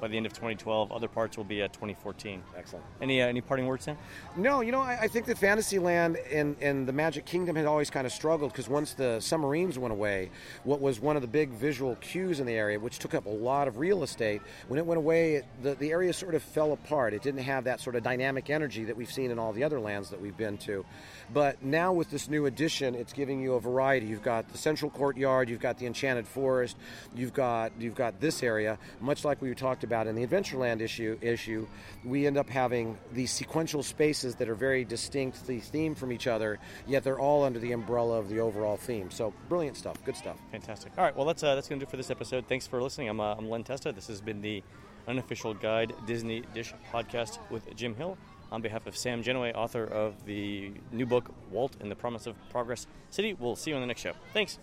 by 0.00 0.08
the 0.08 0.16
end 0.16 0.26
of 0.26 0.32
2012. 0.32 0.92
Other 0.92 1.08
parts 1.08 1.36
will 1.36 1.44
be 1.44 1.62
at 1.62 1.72
2014. 1.72 2.42
Excellent. 2.56 2.84
Any 3.00 3.22
uh, 3.22 3.26
any 3.26 3.40
parting 3.40 3.66
words, 3.66 3.84
Sam? 3.84 3.96
No, 4.36 4.60
you 4.60 4.72
know, 4.72 4.80
I, 4.80 5.00
I 5.02 5.08
think 5.08 5.26
that 5.26 5.38
Fantasyland 5.38 6.16
and, 6.32 6.56
and 6.60 6.86
the 6.86 6.92
Magic 6.92 7.26
Kingdom 7.26 7.56
had 7.56 7.66
always 7.66 7.90
kind 7.90 8.06
of 8.06 8.12
struggled 8.12 8.52
because 8.52 8.68
once 8.68 8.94
the 8.94 9.20
submarines 9.20 9.78
went 9.78 9.92
away, 9.92 10.30
what 10.64 10.80
was 10.80 11.00
one 11.00 11.16
of 11.16 11.22
the 11.22 11.28
big 11.28 11.50
visual 11.50 11.96
cues 11.96 12.40
in 12.40 12.46
the 12.46 12.54
area, 12.54 12.78
which 12.78 12.98
took 12.98 13.14
up 13.14 13.26
a 13.26 13.30
lot 13.30 13.68
of 13.68 13.78
real 13.78 14.02
estate, 14.02 14.40
when 14.68 14.78
it 14.78 14.86
went 14.86 14.98
away, 14.98 15.34
it, 15.34 15.44
the, 15.62 15.74
the 15.74 15.90
area 15.90 16.12
sort 16.12 16.34
of 16.34 16.42
fell 16.42 16.72
apart. 16.72 17.12
It 17.14 17.22
didn't 17.22 17.42
have 17.42 17.64
that 17.64 17.80
sort 17.80 17.96
of 17.96 18.02
dynamic 18.02 18.50
energy 18.50 18.84
that 18.84 18.96
we've 18.96 19.10
seen 19.10 19.30
in 19.30 19.38
all 19.38 19.52
the 19.52 19.64
other 19.64 19.80
lands 19.80 20.10
that 20.10 20.20
we've 20.20 20.36
been 20.36 20.58
to. 20.58 20.84
But 21.32 21.62
now 21.62 21.92
with 21.92 22.10
this 22.10 22.28
new 22.28 22.46
addition, 22.46 22.94
it's 22.94 23.12
giving 23.12 23.40
you 23.40 23.54
a 23.54 23.60
variety. 23.60 24.06
You've 24.06 24.22
got 24.22 24.50
the 24.50 24.58
central 24.58 24.90
courtyard, 24.90 25.48
you've 25.48 25.60
got 25.60 25.78
the 25.78 25.86
Enchanted 25.86 26.26
Forest, 26.26 26.76
you've 27.14 27.32
got 27.32 27.72
you've 27.78 27.94
got 27.94 28.20
this 28.20 28.42
area, 28.42 28.78
much 29.00 29.24
like 29.24 29.40
we 29.42 29.54
talked 29.54 29.84
about 29.84 29.89
in 30.06 30.14
the 30.14 30.26
Adventureland 30.26 30.80
issue. 30.80 31.18
Issue, 31.20 31.66
we 32.04 32.26
end 32.26 32.36
up 32.36 32.48
having 32.48 32.98
these 33.12 33.30
sequential 33.30 33.82
spaces 33.82 34.36
that 34.36 34.48
are 34.48 34.54
very 34.54 34.84
distinctly 34.84 35.60
themed 35.60 35.96
from 35.96 36.12
each 36.12 36.26
other, 36.26 36.58
yet 36.86 37.04
they're 37.04 37.18
all 37.18 37.44
under 37.44 37.58
the 37.58 37.72
umbrella 37.72 38.18
of 38.18 38.28
the 38.28 38.40
overall 38.40 38.76
theme. 38.76 39.10
So 39.10 39.32
brilliant 39.48 39.76
stuff, 39.76 39.96
good 40.04 40.16
stuff. 40.16 40.36
Fantastic. 40.50 40.92
All 40.96 41.04
right. 41.04 41.16
Well, 41.16 41.26
that's 41.26 41.42
uh, 41.42 41.54
that's 41.54 41.68
to 41.68 41.76
do 41.76 41.82
it 41.82 41.90
for 41.90 41.96
this 41.96 42.10
episode. 42.10 42.46
Thanks 42.46 42.66
for 42.66 42.82
listening. 42.82 43.08
I'm 43.08 43.20
uh, 43.20 43.34
I'm 43.34 43.48
Len 43.48 43.64
Testa. 43.64 43.92
This 43.92 44.08
has 44.08 44.20
been 44.20 44.40
the 44.40 44.62
unofficial 45.08 45.54
guide 45.54 45.92
Disney 46.06 46.42
Dish 46.54 46.72
podcast 46.92 47.38
with 47.50 47.74
Jim 47.76 47.94
Hill. 47.94 48.16
On 48.52 48.60
behalf 48.60 48.88
of 48.88 48.96
Sam 48.96 49.22
Gennawey, 49.22 49.54
author 49.54 49.84
of 49.84 50.24
the 50.24 50.72
new 50.90 51.06
book 51.06 51.30
Walt 51.52 51.76
and 51.80 51.88
the 51.88 51.94
Promise 51.94 52.26
of 52.26 52.34
Progress 52.50 52.88
City, 53.10 53.36
we'll 53.38 53.54
see 53.54 53.70
you 53.70 53.76
on 53.76 53.80
the 53.80 53.86
next 53.86 54.00
show. 54.00 54.12
Thanks. 54.32 54.58